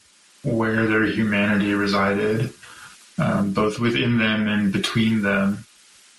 where 0.42 0.86
their 0.86 1.06
humanity 1.06 1.72
resided, 1.72 2.52
um, 3.18 3.52
both 3.52 3.78
within 3.78 4.18
them 4.18 4.48
and 4.48 4.72
between 4.72 5.22
them, 5.22 5.64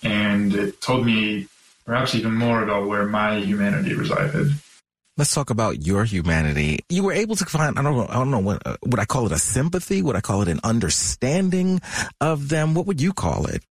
and 0.02 0.54
it 0.54 0.80
told 0.80 1.04
me 1.04 1.48
perhaps 1.84 2.14
even 2.14 2.34
more 2.34 2.62
about 2.62 2.88
where 2.88 3.06
my 3.06 3.38
humanity 3.38 3.94
resided. 3.94 4.52
Let's 5.18 5.32
talk 5.34 5.48
about 5.48 5.86
your 5.86 6.04
humanity. 6.04 6.80
You 6.90 7.02
were 7.02 7.12
able 7.12 7.36
to 7.36 7.44
find, 7.46 7.78
I 7.78 7.82
don't 7.82 7.96
know, 7.96 8.06
I 8.06 8.14
don't 8.14 8.30
know 8.30 8.38
what, 8.38 8.66
uh, 8.66 8.76
would 8.84 9.00
I 9.00 9.06
call 9.06 9.24
it 9.24 9.32
a 9.32 9.38
sympathy? 9.38 10.02
Would 10.02 10.14
I 10.14 10.20
call 10.20 10.42
it 10.42 10.48
an 10.48 10.60
understanding 10.62 11.80
of 12.20 12.50
them? 12.50 12.74
What 12.74 12.86
would 12.86 13.00
you 13.00 13.14
call 13.14 13.46
it? 13.46 13.62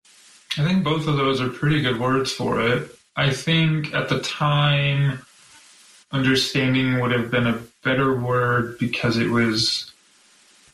I 0.58 0.64
think 0.64 0.84
both 0.84 1.08
of 1.08 1.18
those 1.18 1.42
are 1.42 1.50
pretty 1.50 1.82
good 1.82 2.00
words 2.00 2.32
for 2.32 2.62
it. 2.62 2.90
I 3.16 3.30
think 3.30 3.94
at 3.94 4.10
the 4.10 4.20
time, 4.22 5.20
understanding 6.12 7.00
would 7.00 7.12
have 7.12 7.30
been 7.30 7.46
a 7.46 7.62
better 7.84 8.16
word 8.20 8.80
because 8.80 9.18
it 9.18 9.30
was, 9.30 9.92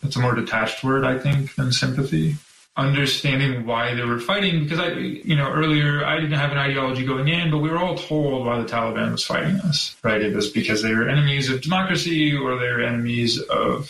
it's 0.03 0.15
a 0.15 0.19
more 0.19 0.35
detached 0.35 0.83
word, 0.83 1.03
I 1.03 1.17
think, 1.17 1.55
than 1.55 1.71
sympathy 1.71 2.35
understanding 2.77 3.65
why 3.65 3.93
they 3.93 4.03
were 4.03 4.19
fighting 4.19 4.63
because 4.63 4.79
I, 4.79 4.91
you 4.93 5.35
know, 5.35 5.51
earlier 5.51 6.05
I 6.05 6.15
didn't 6.15 6.39
have 6.39 6.51
an 6.51 6.57
ideology 6.57 7.05
going 7.05 7.27
in, 7.27 7.51
but 7.51 7.57
we 7.57 7.69
were 7.69 7.77
all 7.77 7.97
told 7.97 8.45
why 8.45 8.61
the 8.61 8.67
Taliban 8.67 9.11
was 9.11 9.25
fighting 9.25 9.55
us, 9.57 9.95
right? 10.03 10.21
It 10.21 10.33
was 10.33 10.49
because 10.49 10.81
they 10.81 10.93
were 10.93 11.07
enemies 11.07 11.49
of 11.49 11.61
democracy 11.61 12.33
or 12.33 12.57
they 12.57 12.69
were 12.69 12.81
enemies 12.81 13.39
of 13.41 13.89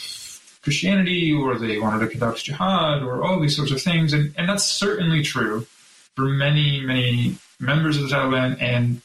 Christianity 0.63 1.32
or 1.32 1.58
they 1.60 1.78
wanted 1.78 2.00
to 2.00 2.08
conduct 2.08 2.43
jihad 2.43 3.04
or 3.04 3.24
all 3.24 3.39
these 3.39 3.56
sorts 3.56 3.71
of 3.71 3.82
things. 3.82 4.13
And, 4.13 4.34
and 4.36 4.50
that's 4.50 4.65
certainly 4.65 5.21
true 5.21 5.67
for 6.15 6.26
many, 6.26 6.82
many 6.82 7.38
members 7.60 7.97
of 7.97 8.10
the 8.10 8.15
Taliban 8.15 8.60
and 8.62 9.02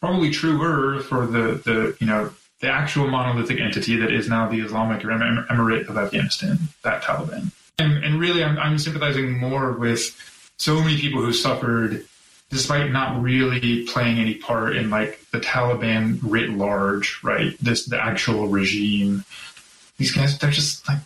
probably 0.00 0.30
truer 0.30 1.00
for 1.00 1.26
the, 1.26 1.62
the, 1.64 1.96
you 1.98 2.06
know, 2.06 2.30
the 2.64 2.70
actual 2.70 3.06
monolithic 3.08 3.60
entity 3.60 3.96
that 3.96 4.10
is 4.10 4.26
now 4.26 4.48
the 4.48 4.60
Islamic 4.60 5.02
Emirate 5.02 5.86
of 5.88 5.98
Afghanistan, 5.98 6.58
that 6.82 7.02
Taliban. 7.02 7.52
And, 7.78 8.02
and 8.02 8.18
really, 8.18 8.42
I'm, 8.42 8.58
I'm 8.58 8.78
sympathizing 8.78 9.38
more 9.38 9.72
with 9.72 10.16
so 10.56 10.80
many 10.80 10.98
people 10.98 11.20
who 11.20 11.34
suffered 11.34 12.06
despite 12.48 12.90
not 12.90 13.20
really 13.20 13.84
playing 13.86 14.18
any 14.18 14.36
part 14.36 14.76
in 14.76 14.88
like 14.88 15.20
the 15.30 15.40
Taliban 15.40 16.18
writ 16.22 16.50
large, 16.50 17.20
right? 17.22 17.54
This 17.60 17.84
the 17.84 18.02
actual 18.02 18.48
regime. 18.48 19.24
These 19.98 20.12
guys, 20.12 20.38
they're 20.38 20.50
just 20.50 20.88
like 20.88 20.98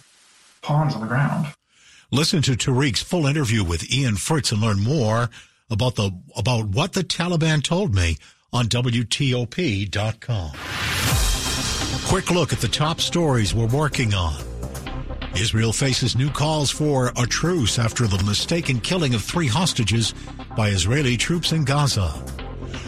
pawns 0.63 0.95
on 0.95 1.01
the 1.01 1.09
ground. 1.09 1.49
Listen 2.13 2.41
to 2.43 2.53
Tariq's 2.53 3.03
full 3.03 3.27
interview 3.27 3.65
with 3.65 3.91
Ian 3.93 4.17
Fritz 4.17 4.53
and 4.53 4.61
learn 4.61 4.79
more 4.79 5.29
about 5.71 5.97
the 5.97 6.13
about 6.37 6.67
what 6.67 6.93
the 6.93 7.03
Taliban 7.03 7.65
told 7.65 7.97
me 7.97 8.17
on 8.53 8.67
WTOP.com. 8.67 10.53
Quick 12.09 12.31
look 12.31 12.55
at 12.55 12.61
the 12.61 12.69
top 12.69 13.03
stories 13.03 13.55
we're 13.55 13.67
working 13.67 14.15
on. 14.15 14.35
Israel 15.37 15.75
faces 15.75 16.17
new 16.17 16.31
calls 16.31 16.71
for 16.71 17.13
a 17.19 17.27
truce 17.27 17.79
after 17.79 18.07
the 18.07 18.25
mistaken 18.25 18.81
killing 18.81 19.13
of 19.13 19.23
three 19.23 19.47
hostages 19.47 20.15
by 20.57 20.71
Israeli 20.71 21.19
troops 21.19 21.53
in 21.53 21.65
Gaza. 21.65 22.09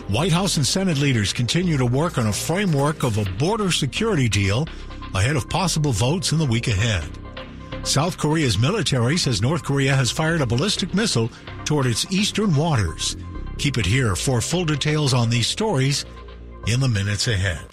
White 0.09 0.33
House 0.33 0.56
and 0.56 0.66
Senate 0.66 0.96
leaders 0.96 1.35
continue 1.35 1.76
to 1.76 1.85
work 1.85 2.16
on 2.16 2.28
a 2.28 2.33
framework 2.33 3.02
of 3.02 3.18
a 3.18 3.30
border 3.33 3.70
security 3.70 4.26
deal 4.26 4.66
ahead 5.14 5.37
of 5.37 5.50
possible 5.50 5.92
votes 5.92 6.33
in 6.33 6.38
the 6.38 6.46
week 6.46 6.68
ahead. 6.68 7.04
South 7.83 8.16
Korea's 8.16 8.59
military 8.59 9.18
says 9.18 9.42
North 9.42 9.64
Korea 9.64 9.94
has 9.94 10.11
fired 10.11 10.40
a 10.40 10.46
ballistic 10.46 10.94
missile 10.94 11.30
toward 11.66 11.85
its 11.85 12.11
eastern 12.11 12.56
waters. 12.56 13.18
Keep 13.59 13.76
it 13.76 13.85
here 13.85 14.16
for 14.16 14.40
full 14.40 14.64
details 14.64 15.12
on 15.12 15.28
these 15.28 15.46
stories 15.46 16.06
in 16.66 16.80
the 16.80 16.88
minutes 16.88 17.28
ahead. 17.28 17.66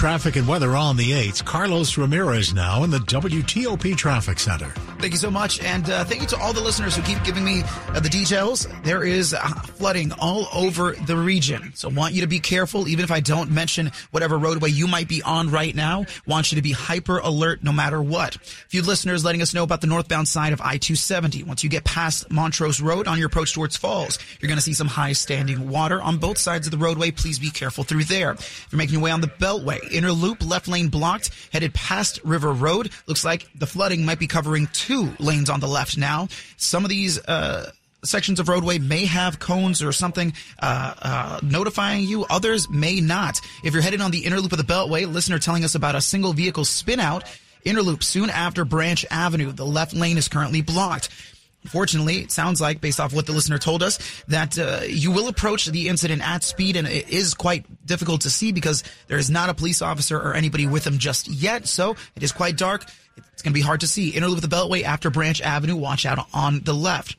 Traffic 0.00 0.36
and 0.36 0.48
weather 0.48 0.76
on 0.76 0.96
the 0.96 1.10
8th. 1.10 1.44
Carlos 1.44 1.98
Ramirez 1.98 2.54
now 2.54 2.84
in 2.84 2.90
the 2.90 3.00
WTOP 3.00 3.94
Traffic 3.98 4.40
Center. 4.40 4.72
Thank 5.00 5.14
you 5.14 5.18
so 5.18 5.30
much. 5.30 5.60
And 5.60 5.88
uh, 5.88 6.04
thank 6.04 6.20
you 6.20 6.26
to 6.28 6.36
all 6.36 6.52
the 6.52 6.60
listeners 6.60 6.94
who 6.94 7.00
keep 7.02 7.24
giving 7.24 7.42
me 7.42 7.62
uh, 7.88 8.00
the 8.00 8.10
details. 8.10 8.68
There 8.84 9.02
is 9.02 9.32
uh, 9.32 9.38
flooding 9.38 10.12
all 10.20 10.46
over 10.54 10.92
the 10.92 11.16
region. 11.16 11.72
So 11.74 11.88
I 11.88 11.92
want 11.92 12.12
you 12.12 12.20
to 12.20 12.26
be 12.26 12.38
careful, 12.38 12.86
even 12.86 13.02
if 13.02 13.10
I 13.10 13.20
don't 13.20 13.50
mention 13.50 13.92
whatever 14.10 14.36
roadway 14.36 14.68
you 14.68 14.86
might 14.86 15.08
be 15.08 15.22
on 15.22 15.50
right 15.50 15.74
now. 15.74 16.04
Want 16.26 16.52
you 16.52 16.56
to 16.56 16.62
be 16.62 16.72
hyper 16.72 17.18
alert 17.18 17.64
no 17.64 17.72
matter 17.72 18.02
what. 18.02 18.36
A 18.36 18.40
few 18.68 18.82
listeners 18.82 19.24
letting 19.24 19.40
us 19.40 19.54
know 19.54 19.62
about 19.62 19.80
the 19.80 19.86
northbound 19.86 20.28
side 20.28 20.52
of 20.52 20.60
I-270. 20.60 21.46
Once 21.46 21.64
you 21.64 21.70
get 21.70 21.84
past 21.84 22.30
Montrose 22.30 22.82
Road 22.82 23.08
on 23.08 23.16
your 23.16 23.28
approach 23.28 23.54
towards 23.54 23.78
Falls, 23.78 24.18
you're 24.38 24.48
going 24.48 24.58
to 24.58 24.62
see 24.62 24.74
some 24.74 24.86
high 24.86 25.12
standing 25.12 25.70
water 25.70 26.02
on 26.02 26.18
both 26.18 26.36
sides 26.36 26.66
of 26.66 26.72
the 26.72 26.78
roadway. 26.78 27.10
Please 27.10 27.38
be 27.38 27.50
careful 27.50 27.84
through 27.84 28.04
there. 28.04 28.32
If 28.32 28.68
you're 28.70 28.76
making 28.76 28.94
your 28.94 29.02
way 29.02 29.12
on 29.12 29.22
the 29.22 29.28
Beltway, 29.28 29.78
inner 29.90 30.12
loop, 30.12 30.46
left 30.46 30.68
lane 30.68 30.88
blocked, 30.88 31.30
headed 31.54 31.72
past 31.72 32.20
River 32.22 32.52
Road. 32.52 32.90
Looks 33.06 33.24
like 33.24 33.48
the 33.54 33.66
flooding 33.66 34.04
might 34.04 34.18
be 34.18 34.26
covering 34.26 34.68
two 34.72 34.89
lanes 35.18 35.50
on 35.50 35.60
the 35.60 35.68
left 35.68 35.96
now. 35.96 36.28
Some 36.56 36.84
of 36.84 36.90
these, 36.90 37.18
uh, 37.18 37.70
sections 38.04 38.40
of 38.40 38.48
roadway 38.48 38.78
may 38.78 39.04
have 39.04 39.38
cones 39.38 39.82
or 39.82 39.92
something 39.92 40.32
uh, 40.60 40.94
uh, 41.02 41.40
notifying 41.42 42.04
you. 42.04 42.24
Others 42.30 42.70
may 42.70 43.00
not. 43.00 43.40
If 43.62 43.74
you're 43.74 43.82
headed 43.82 44.00
on 44.00 44.10
the 44.10 44.24
inner 44.24 44.40
loop 44.40 44.52
of 44.52 44.58
the 44.58 44.64
Beltway, 44.64 45.10
listener 45.10 45.38
telling 45.38 45.64
us 45.64 45.74
about 45.74 45.94
a 45.94 46.00
single 46.00 46.32
vehicle 46.32 46.64
spin 46.64 47.00
out. 47.00 47.24
Inner 47.64 47.82
loop 47.82 48.02
soon 48.02 48.30
after 48.30 48.64
Branch 48.64 49.04
Avenue. 49.10 49.52
The 49.52 49.66
left 49.66 49.92
lane 49.92 50.16
is 50.16 50.28
currently 50.28 50.62
blocked. 50.62 51.10
Fortunately, 51.66 52.18
it 52.20 52.32
sounds 52.32 52.60
like, 52.60 52.80
based 52.80 53.00
off 53.00 53.12
what 53.12 53.26
the 53.26 53.32
listener 53.32 53.58
told 53.58 53.82
us, 53.82 53.98
that 54.28 54.58
uh, 54.58 54.80
you 54.86 55.10
will 55.12 55.28
approach 55.28 55.66
the 55.66 55.88
incident 55.88 56.26
at 56.26 56.42
speed, 56.42 56.76
and 56.76 56.88
it 56.88 57.08
is 57.08 57.34
quite 57.34 57.64
difficult 57.86 58.22
to 58.22 58.30
see 58.30 58.50
because 58.50 58.82
there 59.08 59.18
is 59.18 59.30
not 59.30 59.50
a 59.50 59.54
police 59.54 59.82
officer 59.82 60.18
or 60.18 60.34
anybody 60.34 60.66
with 60.66 60.84
them 60.84 60.98
just 60.98 61.28
yet. 61.28 61.66
So 61.68 61.96
it 62.16 62.22
is 62.22 62.32
quite 62.32 62.56
dark. 62.56 62.86
It's 63.32 63.42
going 63.42 63.52
to 63.52 63.58
be 63.58 63.62
hard 63.62 63.80
to 63.80 63.86
see. 63.86 64.18
Loop 64.18 64.42
of 64.42 64.48
the 64.48 64.54
Beltway 64.54 64.82
after 64.82 65.10
Branch 65.10 65.40
Avenue. 65.40 65.76
Watch 65.76 66.06
out 66.06 66.26
on 66.32 66.60
the 66.60 66.74
left 66.74 67.16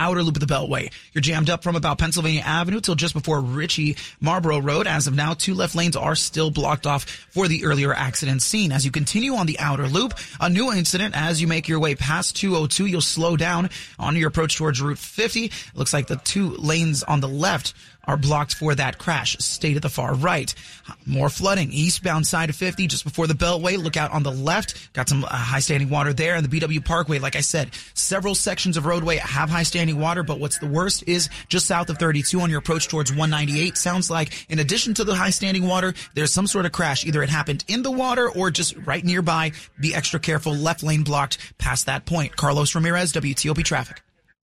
outer 0.00 0.22
loop 0.22 0.36
of 0.36 0.46
the 0.46 0.52
Beltway. 0.52 0.92
You're 1.12 1.22
jammed 1.22 1.50
up 1.50 1.62
from 1.62 1.76
about 1.76 1.98
Pennsylvania 1.98 2.40
Avenue 2.40 2.80
till 2.80 2.94
just 2.94 3.14
before 3.14 3.40
Ritchie 3.40 3.96
Marlboro 4.20 4.58
Road. 4.58 4.86
As 4.86 5.06
of 5.06 5.14
now, 5.14 5.34
two 5.34 5.54
left 5.54 5.74
lanes 5.74 5.94
are 5.94 6.16
still 6.16 6.50
blocked 6.50 6.86
off 6.86 7.04
for 7.04 7.46
the 7.46 7.64
earlier 7.64 7.92
accident 7.94 8.42
scene. 8.42 8.72
As 8.72 8.84
you 8.84 8.90
continue 8.90 9.34
on 9.34 9.46
the 9.46 9.58
outer 9.58 9.86
loop, 9.86 10.14
a 10.40 10.48
new 10.48 10.72
incident 10.72 11.14
as 11.16 11.40
you 11.40 11.46
make 11.46 11.68
your 11.68 11.78
way 11.78 11.94
past 11.94 12.34
202, 12.36 12.86
you'll 12.86 13.00
slow 13.00 13.36
down 13.36 13.68
on 13.98 14.16
your 14.16 14.28
approach 14.28 14.56
towards 14.56 14.80
Route 14.80 14.98
50. 14.98 15.44
It 15.44 15.52
looks 15.74 15.92
like 15.92 16.06
the 16.06 16.16
two 16.16 16.50
lanes 16.56 17.02
on 17.02 17.20
the 17.20 17.28
left 17.28 17.74
are 18.04 18.16
blocked 18.16 18.54
for 18.54 18.74
that 18.74 18.98
crash. 18.98 19.36
Stay 19.38 19.74
to 19.74 19.80
the 19.80 19.88
far 19.88 20.14
right. 20.14 20.54
More 21.06 21.28
flooding. 21.28 21.72
Eastbound 21.72 22.26
side 22.26 22.50
of 22.50 22.56
50 22.56 22.86
just 22.86 23.04
before 23.04 23.26
the 23.26 23.34
Beltway. 23.34 23.82
Look 23.82 23.96
out 23.96 24.12
on 24.12 24.22
the 24.22 24.30
left. 24.30 24.92
Got 24.92 25.08
some 25.08 25.24
uh, 25.24 25.28
high 25.28 25.60
standing 25.60 25.90
water 25.90 26.12
there. 26.12 26.34
And 26.34 26.46
the 26.46 26.60
BW 26.60 26.84
Parkway, 26.84 27.18
like 27.18 27.36
I 27.36 27.40
said, 27.40 27.70
several 27.94 28.34
sections 28.34 28.76
of 28.76 28.86
roadway 28.86 29.16
have 29.16 29.50
high 29.50 29.62
standing 29.62 29.98
water. 29.98 30.22
But 30.22 30.40
what's 30.40 30.58
the 30.58 30.66
worst 30.66 31.04
is 31.06 31.28
just 31.48 31.66
south 31.66 31.90
of 31.90 31.98
32 31.98 32.40
on 32.40 32.50
your 32.50 32.58
approach 32.58 32.88
towards 32.88 33.10
198. 33.10 33.76
Sounds 33.76 34.10
like 34.10 34.46
in 34.48 34.58
addition 34.58 34.94
to 34.94 35.04
the 35.04 35.14
high 35.14 35.30
standing 35.30 35.66
water, 35.66 35.94
there's 36.14 36.32
some 36.32 36.46
sort 36.46 36.66
of 36.66 36.72
crash. 36.72 37.04
Either 37.06 37.22
it 37.22 37.30
happened 37.30 37.64
in 37.68 37.82
the 37.82 37.90
water 37.90 38.30
or 38.30 38.50
just 38.50 38.76
right 38.86 39.04
nearby. 39.04 39.52
Be 39.78 39.94
extra 39.94 40.20
careful. 40.20 40.54
Left 40.54 40.82
lane 40.82 41.02
blocked 41.02 41.38
past 41.58 41.86
that 41.86 42.06
point. 42.06 42.36
Carlos 42.36 42.74
Ramirez, 42.74 43.12
WTOP 43.12 43.64
traffic. 43.64 44.02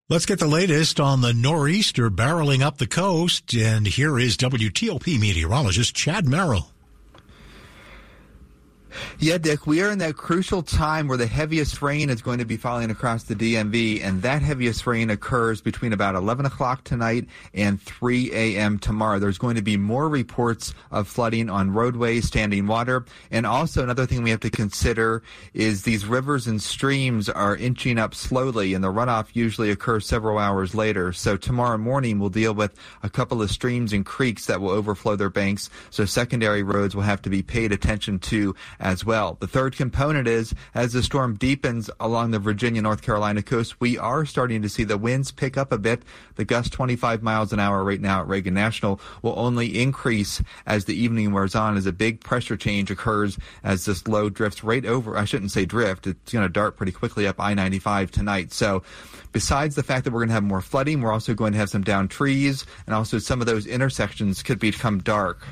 Let's 0.09 0.25
get 0.25 0.39
the 0.39 0.47
latest 0.47 1.01
on 1.01 1.21
the 1.21 1.33
nor'easter 1.33 2.11
barreling 2.11 2.63
up 2.63 2.79
the 2.79 2.87
coast. 2.87 3.53
And 3.55 3.89
here 3.89 4.21
is 4.21 4.37
WTOP 4.37 5.19
meteorologist 5.19 5.97
Chad 5.97 6.29
Merrill. 6.29 6.71
Yeah, 9.19 9.39
Dick, 9.39 9.67
we 9.67 9.83
are 9.83 9.91
in 9.91 9.99
that 9.99 10.17
crucial 10.17 10.63
time 10.63 11.09
where 11.09 11.17
the 11.17 11.27
heaviest 11.27 11.83
rain 11.83 12.11
is 12.11 12.23
going 12.23 12.39
to 12.39 12.45
be 12.45 12.57
falling 12.57 12.91
across 12.91 13.25
the 13.25 13.35
DMV, 13.35 14.03
and 14.03 14.23
that 14.23 14.43
heaviest 14.43 14.87
rain 14.87 15.11
occurs 15.11 15.61
between 15.61 15.93
about 15.93 16.15
11 16.15 16.47
o'clock 16.47 16.85
tonight 16.85 17.27
and 17.55 17.81
3 17.81 18.33
a.m. 18.33 18.79
tomorrow. 18.79 19.19
There's 19.19 19.39
going 19.39 19.57
to 19.57 19.63
be 19.63 19.77
more 19.77 20.09
reports 20.09 20.75
of 20.91 21.09
flooding 21.09 21.49
on 21.51 21.73
roadways, 21.73 22.27
standing 22.27 22.67
water, 22.67 23.05
and 23.31 23.47
also 23.47 23.83
another 23.83 24.07
thing 24.07 24.23
we 24.23 24.31
have 24.31 24.41
to 24.41 24.51
consider 24.51 25.23
is 25.55 25.83
these 25.83 26.07
rivers 26.07 26.47
and 26.47 26.61
streams 26.61 27.29
are 27.29 27.57
inching 27.57 27.99
up 27.99 28.15
slowly, 28.15 28.75
and 28.75 28.85
the 28.85 28.93
runoff 28.93 29.29
usually 29.33 29.71
occurs 29.71 30.07
several 30.07 30.39
hours 30.39 30.75
later. 30.75 31.13
So 31.13 31.37
tomorrow 31.37 31.79
morning 31.79 32.19
we'll 32.19 32.31
deal 32.31 32.55
with 32.55 32.75
a 33.03 33.11
couple 33.11 33.43
of 33.43 33.51
streams 33.51 33.93
and 33.93 34.05
creeks 34.05 34.47
that 34.47 34.61
will 34.61 34.71
overflow 34.71 35.17
their 35.17 35.31
banks, 35.31 35.71
so 35.91 36.05
secondary 36.05 36.63
roads 36.63 36.95
will 36.95 37.03
have 37.03 37.23
to 37.23 37.31
be 37.31 37.43
paid 37.43 37.73
attention 37.73 38.19
to 38.19 38.55
as 38.87 39.05
well. 39.05 39.37
The 39.41 39.49
third 39.49 39.77
component 39.77 40.29
is 40.29 40.55
as 40.73 40.93
the 40.93 41.03
storm 41.03 41.35
deepens 41.35 41.91
along 41.99 42.31
the 42.31 42.39
Virginia 42.39 42.81
North 42.81 43.03
Carolina 43.03 43.43
coast, 43.43 43.81
we 43.81 43.99
are 43.99 44.25
starting 44.25 44.63
to 44.63 44.69
see 44.69 44.85
the 44.85 44.97
winds 44.97 45.33
pick 45.33 45.57
up 45.57 45.73
a 45.73 45.79
bit. 45.79 46.05
The 46.37 46.45
gust 46.45 46.73
25 46.73 47.21
miles 47.21 47.53
an 47.53 47.59
hour 47.59 47.83
right 47.83 48.01
now 48.01 48.21
at 48.21 48.29
Reagan 48.29 48.55
National 48.55 49.01
will 49.23 49.37
only 49.37 49.83
increase 49.83 50.41
as 50.67 50.85
the 50.85 50.95
evening 50.95 51.33
wears 51.33 51.57
on 51.57 51.77
as 51.77 51.87
a 51.87 51.93
big 51.93 52.21
pressure 52.21 52.57
change 52.57 52.89
occurs 52.89 53.37
as 53.65 53.87
this 53.87 54.07
low 54.07 54.31
drifts 54.31 54.63
right 54.63 54.87
over. 54.87 55.17
I 55.17 55.25
shouldn't 55.25 55.51
say 55.51 55.65
drift. 55.65 56.07
It's 56.07 56.33
going 56.33 56.47
to 56.47 56.49
dart 56.49 56.77
pretty 56.77 56.93
quickly 56.93 57.27
up 57.27 57.41
I-95 57.41 58.13
tonight. 58.13 58.53
So 58.53 58.85
besides 59.33 59.75
the 59.75 59.83
fact 59.83 60.05
that 60.05 60.13
we're 60.13 60.21
going 60.21 60.29
to 60.29 60.35
have 60.35 60.45
more 60.45 60.63
flooding, 60.63 61.01
we're 61.01 61.13
also 61.13 61.35
going 61.35 61.55
to 61.55 61.59
have 61.59 61.71
some 61.71 61.83
down 61.83 62.07
trees 62.07 62.65
and 62.87 62.95
also 62.95 63.19
some 63.19 63.41
of 63.41 63.49
those 63.49 63.67
intersections 63.67 64.45
could 64.45 64.61
become 64.61 65.01
dark 65.01 65.43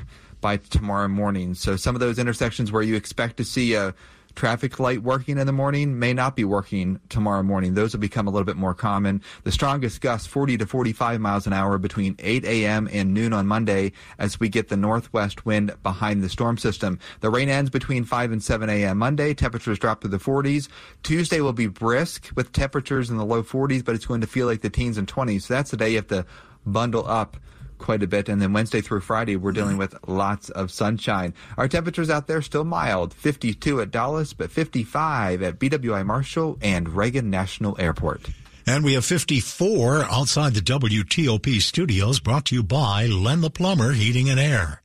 by 0.45 0.57
tomorrow 0.57 1.07
morning. 1.07 1.55
So 1.55 1.75
some 1.75 1.95
of 1.95 2.01
those 2.01 2.19
intersections 2.19 2.71
where 2.71 2.83
you 2.83 2.95
expect 2.95 3.37
to 3.37 3.43
see 3.43 3.73
a 3.73 3.95
traffic 4.35 4.79
light 4.79 5.01
working 5.01 5.39
in 5.39 5.47
the 5.47 5.51
morning 5.51 5.97
may 5.97 6.13
not 6.13 6.35
be 6.35 6.43
working 6.43 6.99
tomorrow 7.09 7.41
morning. 7.41 7.73
Those 7.73 7.93
will 7.93 7.99
become 7.99 8.27
a 8.27 8.29
little 8.29 8.45
bit 8.45 8.55
more 8.55 8.75
common. 8.75 9.23
The 9.43 9.51
strongest 9.51 10.01
gusts 10.01 10.27
40 10.27 10.59
to 10.59 10.67
45 10.67 11.19
miles 11.19 11.47
an 11.47 11.53
hour 11.53 11.79
between 11.79 12.15
8 12.19 12.45
a.m. 12.45 12.87
and 12.93 13.11
noon 13.11 13.33
on 13.33 13.47
Monday 13.47 13.91
as 14.19 14.39
we 14.39 14.47
get 14.47 14.67
the 14.67 14.77
northwest 14.77 15.47
wind 15.47 15.73
behind 15.81 16.23
the 16.23 16.29
storm 16.29 16.59
system. 16.59 16.99
The 17.21 17.31
rain 17.31 17.49
ends 17.49 17.71
between 17.71 18.03
5 18.03 18.31
and 18.31 18.43
7 18.43 18.69
a.m. 18.69 18.99
Monday. 18.99 19.33
Temperatures 19.33 19.79
drop 19.79 20.01
to 20.01 20.07
the 20.07 20.19
40s. 20.19 20.67
Tuesday 21.01 21.41
will 21.41 21.53
be 21.53 21.65
brisk 21.65 22.29
with 22.35 22.51
temperatures 22.51 23.09
in 23.09 23.17
the 23.17 23.25
low 23.25 23.41
40s, 23.41 23.83
but 23.83 23.95
it's 23.95 24.05
going 24.05 24.21
to 24.21 24.27
feel 24.27 24.45
like 24.45 24.61
the 24.61 24.69
teens 24.69 24.99
and 24.99 25.07
20s. 25.07 25.41
So 25.41 25.55
that's 25.55 25.71
the 25.71 25.77
day 25.77 25.89
you 25.89 25.95
have 25.95 26.07
to 26.09 26.23
bundle 26.67 27.07
up 27.07 27.35
quite 27.77 28.03
a 28.03 28.07
bit. 28.07 28.29
And 28.29 28.41
then 28.41 28.53
Wednesday 28.53 28.81
through 28.81 29.01
Friday, 29.01 29.35
we're 29.35 29.51
dealing 29.51 29.77
mm-hmm. 29.77 29.79
with 29.79 30.07
lots 30.07 30.49
of 30.49 30.71
sunshine. 30.71 31.33
Our 31.57 31.67
temperatures 31.67 32.09
out 32.09 32.27
there 32.27 32.41
still 32.41 32.63
mild 32.63 33.13
52 33.13 33.81
at 33.81 33.91
Dulles, 33.91 34.33
but 34.33 34.51
55 34.51 35.41
at 35.41 35.59
BWI 35.59 36.05
Marshall 36.05 36.57
and 36.61 36.89
Reagan 36.89 37.29
National 37.29 37.75
Airport. 37.79 38.29
And 38.67 38.83
we 38.83 38.93
have 38.93 39.05
54 39.05 40.05
outside 40.05 40.55
the 40.55 40.61
WTOP 40.61 41.61
studios 41.61 42.19
brought 42.19 42.45
to 42.45 42.55
you 42.55 42.63
by 42.63 43.05
Len 43.05 43.41
the 43.41 43.51
Plumber 43.51 43.91
Heating 43.91 44.29
and 44.29 44.39
Air. 44.39 44.81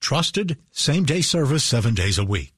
Trusted 0.00 0.58
same 0.72 1.04
day 1.04 1.20
service 1.20 1.62
seven 1.62 1.94
days 1.94 2.18
a 2.18 2.24
week. 2.24 2.54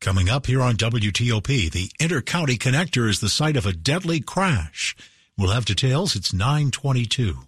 Coming 0.00 0.28
up 0.28 0.46
here 0.46 0.60
on 0.60 0.74
WTOP, 0.74 1.70
the 1.70 1.88
Intercounty 2.00 2.58
Connector 2.58 3.08
is 3.08 3.20
the 3.20 3.28
site 3.28 3.56
of 3.56 3.64
a 3.64 3.72
deadly 3.72 4.20
crash. 4.20 4.96
We'll 5.38 5.52
have 5.52 5.64
details. 5.64 6.16
It's 6.16 6.32
922. 6.32 7.38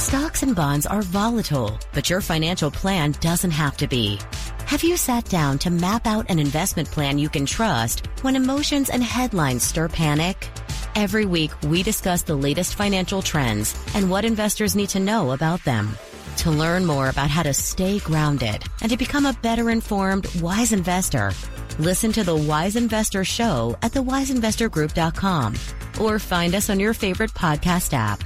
Stocks 0.00 0.42
and 0.42 0.56
bonds 0.56 0.86
are 0.86 1.02
volatile, 1.02 1.78
but 1.92 2.08
your 2.08 2.22
financial 2.22 2.70
plan 2.70 3.12
doesn't 3.20 3.50
have 3.50 3.76
to 3.76 3.86
be. 3.86 4.18
Have 4.64 4.82
you 4.82 4.96
sat 4.96 5.26
down 5.26 5.58
to 5.58 5.68
map 5.68 6.06
out 6.06 6.30
an 6.30 6.38
investment 6.38 6.90
plan 6.90 7.18
you 7.18 7.28
can 7.28 7.44
trust 7.44 8.06
when 8.22 8.34
emotions 8.34 8.88
and 8.88 9.04
headlines 9.04 9.62
stir 9.62 9.88
panic? 9.88 10.48
Every 10.94 11.26
week, 11.26 11.50
we 11.64 11.82
discuss 11.82 12.22
the 12.22 12.34
latest 12.34 12.76
financial 12.76 13.20
trends 13.20 13.78
and 13.94 14.10
what 14.10 14.24
investors 14.24 14.74
need 14.74 14.88
to 14.88 15.00
know 15.00 15.32
about 15.32 15.62
them. 15.64 15.90
To 16.38 16.50
learn 16.50 16.86
more 16.86 17.10
about 17.10 17.28
how 17.28 17.42
to 17.42 17.52
stay 17.52 17.98
grounded 17.98 18.64
and 18.80 18.90
to 18.90 18.96
become 18.96 19.26
a 19.26 19.38
better 19.42 19.68
informed, 19.68 20.26
wise 20.40 20.72
investor, 20.72 21.32
listen 21.78 22.10
to 22.12 22.24
the 22.24 22.34
Wise 22.34 22.74
Investor 22.74 23.22
Show 23.22 23.76
at 23.82 23.92
thewiseinvestorgroup.com 23.92 25.56
or 26.00 26.18
find 26.18 26.54
us 26.54 26.70
on 26.70 26.80
your 26.80 26.94
favorite 26.94 27.34
podcast 27.34 27.92
app. 27.92 28.24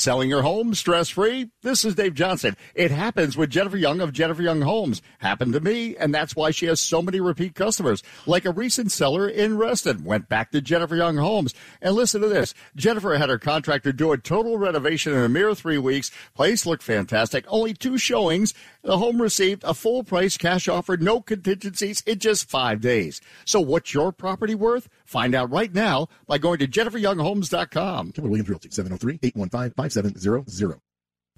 Selling 0.00 0.30
your 0.30 0.40
home 0.40 0.74
stress 0.74 1.10
free? 1.10 1.50
This 1.60 1.84
is 1.84 1.94
Dave 1.94 2.14
Johnson. 2.14 2.56
It 2.74 2.90
happens 2.90 3.36
with 3.36 3.50
Jennifer 3.50 3.76
Young 3.76 4.00
of 4.00 4.14
Jennifer 4.14 4.40
Young 4.40 4.62
Homes. 4.62 5.02
Happened 5.18 5.52
to 5.52 5.60
me, 5.60 5.94
and 5.94 6.14
that's 6.14 6.34
why 6.34 6.52
she 6.52 6.64
has 6.66 6.80
so 6.80 7.02
many 7.02 7.20
repeat 7.20 7.54
customers. 7.54 8.02
Like 8.24 8.46
a 8.46 8.50
recent 8.50 8.92
seller 8.92 9.28
in 9.28 9.58
Reston 9.58 10.04
went 10.04 10.26
back 10.26 10.52
to 10.52 10.62
Jennifer 10.62 10.96
Young 10.96 11.18
Homes. 11.18 11.54
And 11.82 11.94
listen 11.94 12.22
to 12.22 12.28
this. 12.28 12.54
Jennifer 12.74 13.18
had 13.18 13.28
her 13.28 13.38
contractor 13.38 13.92
do 13.92 14.12
a 14.12 14.16
total 14.16 14.56
renovation 14.56 15.12
in 15.12 15.18
a 15.18 15.28
mere 15.28 15.54
three 15.54 15.76
weeks. 15.76 16.10
Place 16.34 16.64
looked 16.64 16.82
fantastic. 16.82 17.44
Only 17.48 17.74
two 17.74 17.98
showings. 17.98 18.54
The 18.82 18.96
home 18.96 19.20
received 19.20 19.64
a 19.64 19.74
full 19.74 20.02
price 20.02 20.38
cash 20.38 20.66
offer, 20.66 20.96
no 20.96 21.20
contingencies 21.20 22.00
in 22.06 22.20
just 22.20 22.48
five 22.48 22.80
days. 22.80 23.20
So 23.44 23.60
what's 23.60 23.92
your 23.92 24.12
property 24.12 24.54
worth? 24.54 24.88
Find 25.04 25.34
out 25.34 25.50
right 25.50 25.74
now 25.74 26.08
by 26.26 26.38
going 26.38 26.58
to 26.60 26.66
jenniferyounghomes.com. 26.66 28.12
Keller 28.12 28.28
Williams 28.28 28.48
Realty, 28.48 28.70
oh 28.72 29.89
703-815-5700. 29.90 30.89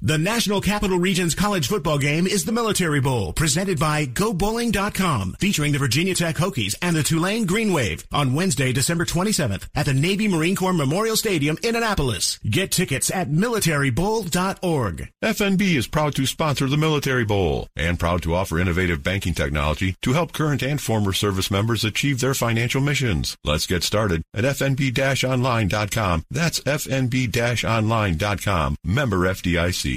The 0.05 0.19
National 0.19 0.61
Capital 0.61 0.99
Region's 0.99 1.37
college 1.37 1.69
football 1.69 1.97
game 1.97 2.27
is 2.27 2.45
the 2.45 2.51
Military 2.51 3.01
Bowl, 3.01 3.33
presented 3.33 3.79
by 3.79 4.05
GoBowling.com, 4.05 5.37
featuring 5.39 5.71
the 5.71 5.79
Virginia 5.79 6.13
Tech 6.13 6.35
Hokies 6.35 6.75
and 6.83 6.97
the 6.97 7.05
Tulane 7.05 7.47
Green 7.47 7.73
Wave 7.73 8.05
on 8.11 8.35
Wednesday, 8.35 8.73
December 8.73 9.05
27th 9.05 9.69
at 9.77 9.87
the 9.87 9.95
Navy 9.95 10.27
Marine 10.27 10.57
Corps 10.57 10.73
Memorial 10.73 11.15
Stadium 11.15 11.57
in 11.63 11.77
Annapolis. 11.77 12.39
Get 12.39 12.73
tickets 12.73 13.13
at 13.13 13.31
militarybowl.org. 13.31 15.09
FNB 15.23 15.77
is 15.77 15.87
proud 15.87 16.17
to 16.17 16.27
sponsor 16.27 16.67
the 16.67 16.77
Military 16.77 17.25
Bowl 17.25 17.69
and 17.77 17.97
proud 17.97 18.25
to 18.25 18.35
offer 18.35 18.59
innovative 18.59 19.05
banking 19.05 19.35
technology 19.35 19.95
to 20.03 20.15
help 20.15 20.33
current 20.33 20.65
and 20.65 20.81
former 20.81 21.13
service 21.13 21.49
members 21.49 21.85
achieve 21.85 22.19
their 22.19 22.35
financial 22.35 22.81
missions. 22.81 23.37
Let's 23.45 23.69
get 23.69 23.85
started 23.85 24.25
at 24.35 24.43
fnb-online.com. 24.43 26.25
That's 26.29 26.59
fnb-online.com. 26.59 28.77
Member 28.83 29.19
FDIC. 29.19 29.92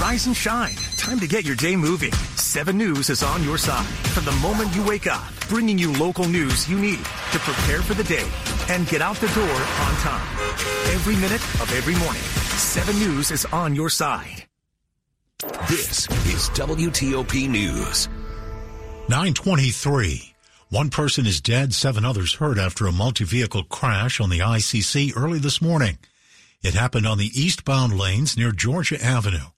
Rise 0.00 0.26
and 0.26 0.36
shine. 0.36 0.74
Time 0.96 1.18
to 1.20 1.26
get 1.26 1.44
your 1.44 1.56
day 1.56 1.76
moving. 1.76 2.12
7 2.36 2.76
News 2.76 3.10
is 3.10 3.22
on 3.22 3.42
your 3.42 3.58
side 3.58 3.86
from 4.14 4.24
the 4.24 4.32
moment 4.40 4.74
you 4.74 4.84
wake 4.86 5.06
up, 5.06 5.22
bringing 5.48 5.78
you 5.78 5.92
local 5.92 6.24
news 6.24 6.68
you 6.68 6.78
need 6.78 6.98
to 7.32 7.38
prepare 7.38 7.82
for 7.82 7.94
the 7.94 8.04
day 8.04 8.28
and 8.68 8.88
get 8.88 9.02
out 9.02 9.16
the 9.16 9.28
door 9.28 9.58
on 9.84 9.94
time. 9.96 10.28
Every 10.94 11.16
minute 11.16 11.42
of 11.60 11.72
every 11.76 11.94
morning, 11.96 12.22
7 12.56 12.98
News 12.98 13.30
is 13.30 13.44
on 13.46 13.74
your 13.74 13.90
side. 13.90 14.44
This 15.68 16.08
is 16.26 16.50
WTOP 16.50 17.48
News. 17.48 18.08
923. 19.08 20.34
One 20.70 20.90
person 20.90 21.26
is 21.26 21.40
dead, 21.40 21.72
seven 21.72 22.04
others 22.04 22.34
hurt 22.34 22.58
after 22.58 22.86
a 22.86 22.92
multi-vehicle 22.92 23.64
crash 23.64 24.20
on 24.20 24.28
the 24.28 24.40
ICC 24.40 25.16
early 25.16 25.38
this 25.38 25.62
morning. 25.62 25.98
It 26.62 26.74
happened 26.74 27.06
on 27.06 27.18
the 27.18 27.30
eastbound 27.40 27.96
lanes 27.96 28.36
near 28.36 28.52
Georgia 28.52 29.02
Avenue. 29.02 29.50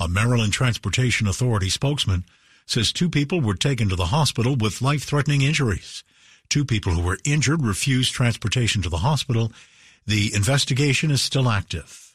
A 0.00 0.08
Maryland 0.08 0.52
Transportation 0.52 1.26
Authority 1.26 1.68
spokesman 1.68 2.24
says 2.66 2.92
two 2.92 3.10
people 3.10 3.40
were 3.40 3.54
taken 3.54 3.88
to 3.88 3.96
the 3.96 4.06
hospital 4.06 4.56
with 4.56 4.80
life-threatening 4.80 5.42
injuries. 5.42 6.04
Two 6.48 6.64
people 6.64 6.92
who 6.92 7.02
were 7.02 7.18
injured 7.24 7.62
refused 7.62 8.14
transportation 8.14 8.80
to 8.82 8.88
the 8.88 8.98
hospital. 8.98 9.52
The 10.06 10.34
investigation 10.34 11.10
is 11.10 11.20
still 11.20 11.48
active. 11.48 12.14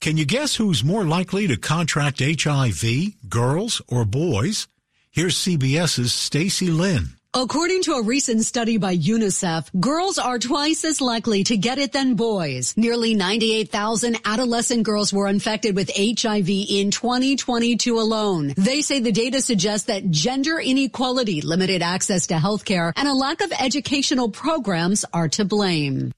Can 0.00 0.16
you 0.16 0.24
guess 0.24 0.56
who's 0.56 0.84
more 0.84 1.04
likely 1.04 1.46
to 1.46 1.56
contract 1.56 2.20
HIV, 2.20 2.84
girls 3.28 3.80
or 3.88 4.04
boys? 4.04 4.66
Here's 5.10 5.36
CBS's 5.36 6.12
Stacy 6.12 6.70
Lynn. 6.70 7.19
According 7.32 7.82
to 7.82 7.92
a 7.92 8.02
recent 8.02 8.42
study 8.42 8.76
by 8.76 8.96
UNICEF, 8.96 9.78
girls 9.78 10.18
are 10.18 10.40
twice 10.40 10.84
as 10.84 11.00
likely 11.00 11.44
to 11.44 11.56
get 11.56 11.78
it 11.78 11.92
than 11.92 12.16
boys. 12.16 12.76
Nearly 12.76 13.14
98,000 13.14 14.16
adolescent 14.24 14.82
girls 14.82 15.12
were 15.12 15.28
infected 15.28 15.76
with 15.76 15.92
HIV 15.96 16.48
in 16.48 16.90
2022 16.90 18.00
alone. 18.00 18.52
They 18.56 18.82
say 18.82 18.98
the 18.98 19.12
data 19.12 19.40
suggests 19.42 19.86
that 19.86 20.10
gender 20.10 20.58
inequality, 20.58 21.40
limited 21.40 21.82
access 21.82 22.26
to 22.26 22.34
healthcare, 22.34 22.92
and 22.96 23.06
a 23.06 23.14
lack 23.14 23.42
of 23.42 23.52
educational 23.52 24.28
programs 24.28 25.04
are 25.12 25.28
to 25.28 25.44
blame. 25.44 26.10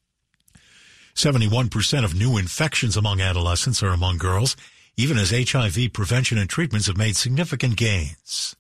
71% 1.15 2.05
of 2.05 2.15
new 2.15 2.39
infections 2.39 2.97
among 2.97 3.21
adolescents 3.21 3.83
are 3.83 3.93
among 3.93 4.17
girls, 4.17 4.57
even 4.97 5.19
as 5.19 5.31
HIV 5.31 5.93
prevention 5.93 6.39
and 6.39 6.49
treatments 6.49 6.87
have 6.87 6.97
made 6.97 7.19
significant 7.19 7.77
gains. 7.77 8.57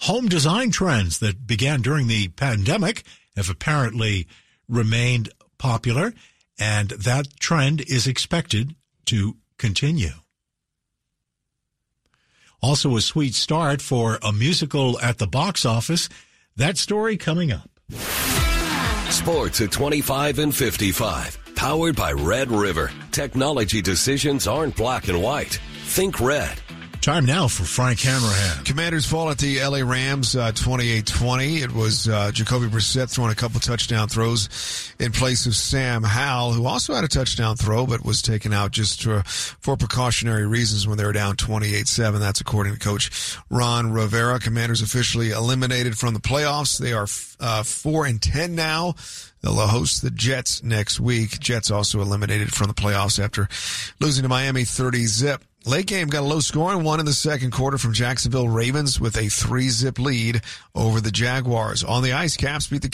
Home 0.00 0.28
design 0.28 0.70
trends 0.70 1.18
that 1.18 1.46
began 1.46 1.80
during 1.80 2.06
the 2.06 2.28
pandemic 2.28 3.02
have 3.34 3.50
apparently 3.50 4.26
remained 4.68 5.30
popular, 5.58 6.12
and 6.58 6.90
that 6.90 7.38
trend 7.40 7.80
is 7.80 8.06
expected 8.06 8.74
to 9.06 9.36
continue. 9.58 10.10
Also, 12.62 12.96
a 12.96 13.00
sweet 13.00 13.34
start 13.34 13.82
for 13.82 14.18
a 14.22 14.32
musical 14.32 14.98
at 15.00 15.18
the 15.18 15.26
box 15.26 15.64
office. 15.64 16.08
That 16.56 16.78
story 16.78 17.16
coming 17.16 17.52
up. 17.52 17.70
Sports 19.10 19.60
at 19.60 19.72
25 19.72 20.38
and 20.38 20.54
55. 20.54 21.38
Powered 21.54 21.96
by 21.96 22.12
Red 22.12 22.50
River. 22.50 22.90
Technology 23.12 23.80
decisions 23.80 24.46
aren't 24.46 24.76
black 24.76 25.08
and 25.08 25.22
white. 25.22 25.60
Think 25.84 26.20
red. 26.20 26.60
Time 27.06 27.24
now 27.24 27.46
for 27.46 27.62
Frank 27.62 28.00
Hanrahan. 28.00 28.64
Commanders 28.64 29.06
fall 29.06 29.30
at 29.30 29.38
the 29.38 29.62
LA 29.62 29.88
Rams 29.88 30.34
uh, 30.34 30.50
28-20. 30.50 31.62
It 31.62 31.72
was 31.72 32.08
uh, 32.08 32.32
Jacoby 32.32 32.66
Brissett 32.66 33.08
throwing 33.08 33.30
a 33.30 33.36
couple 33.36 33.60
touchdown 33.60 34.08
throws 34.08 34.92
in 34.98 35.12
place 35.12 35.46
of 35.46 35.54
Sam 35.54 36.02
Howell, 36.02 36.50
who 36.50 36.66
also 36.66 36.94
had 36.94 37.04
a 37.04 37.08
touchdown 37.08 37.54
throw 37.54 37.86
but 37.86 38.04
was 38.04 38.22
taken 38.22 38.52
out 38.52 38.72
just 38.72 39.04
for, 39.04 39.22
for 39.22 39.76
precautionary 39.76 40.48
reasons 40.48 40.88
when 40.88 40.98
they 40.98 41.04
were 41.04 41.12
down 41.12 41.36
28-7. 41.36 42.18
That's 42.18 42.40
according 42.40 42.72
to 42.72 42.80
Coach 42.80 43.38
Ron 43.50 43.92
Rivera. 43.92 44.40
Commanders 44.40 44.82
officially 44.82 45.30
eliminated 45.30 45.96
from 45.96 46.12
the 46.12 46.18
playoffs. 46.18 46.76
They 46.76 46.92
are 46.92 47.06
uh, 47.38 47.62
4 47.62 48.06
and 48.06 48.20
10 48.20 48.56
now. 48.56 48.96
They'll 49.42 49.54
host 49.66 50.02
the 50.02 50.10
Jets 50.10 50.62
next 50.62 50.98
week. 50.98 51.38
Jets 51.40 51.70
also 51.70 52.00
eliminated 52.00 52.52
from 52.52 52.68
the 52.68 52.74
playoffs 52.74 53.22
after 53.22 53.48
losing 54.00 54.22
to 54.22 54.28
Miami 54.28 54.64
30 54.64 55.06
zip. 55.06 55.44
Late 55.66 55.86
game 55.86 56.06
got 56.06 56.20
a 56.20 56.26
low 56.26 56.38
scoring 56.38 56.84
one 56.84 57.00
in 57.00 57.06
the 57.06 57.12
second 57.12 57.50
quarter 57.50 57.76
from 57.76 57.92
Jacksonville 57.92 58.48
Ravens 58.48 59.00
with 59.00 59.16
a 59.16 59.28
three 59.28 59.68
zip 59.68 59.98
lead 59.98 60.42
over 60.76 61.00
the 61.00 61.10
Jaguars. 61.10 61.82
On 61.82 62.04
the 62.04 62.12
ice, 62.12 62.36
Caps 62.36 62.68
beat 62.68 62.82
the 62.82 62.84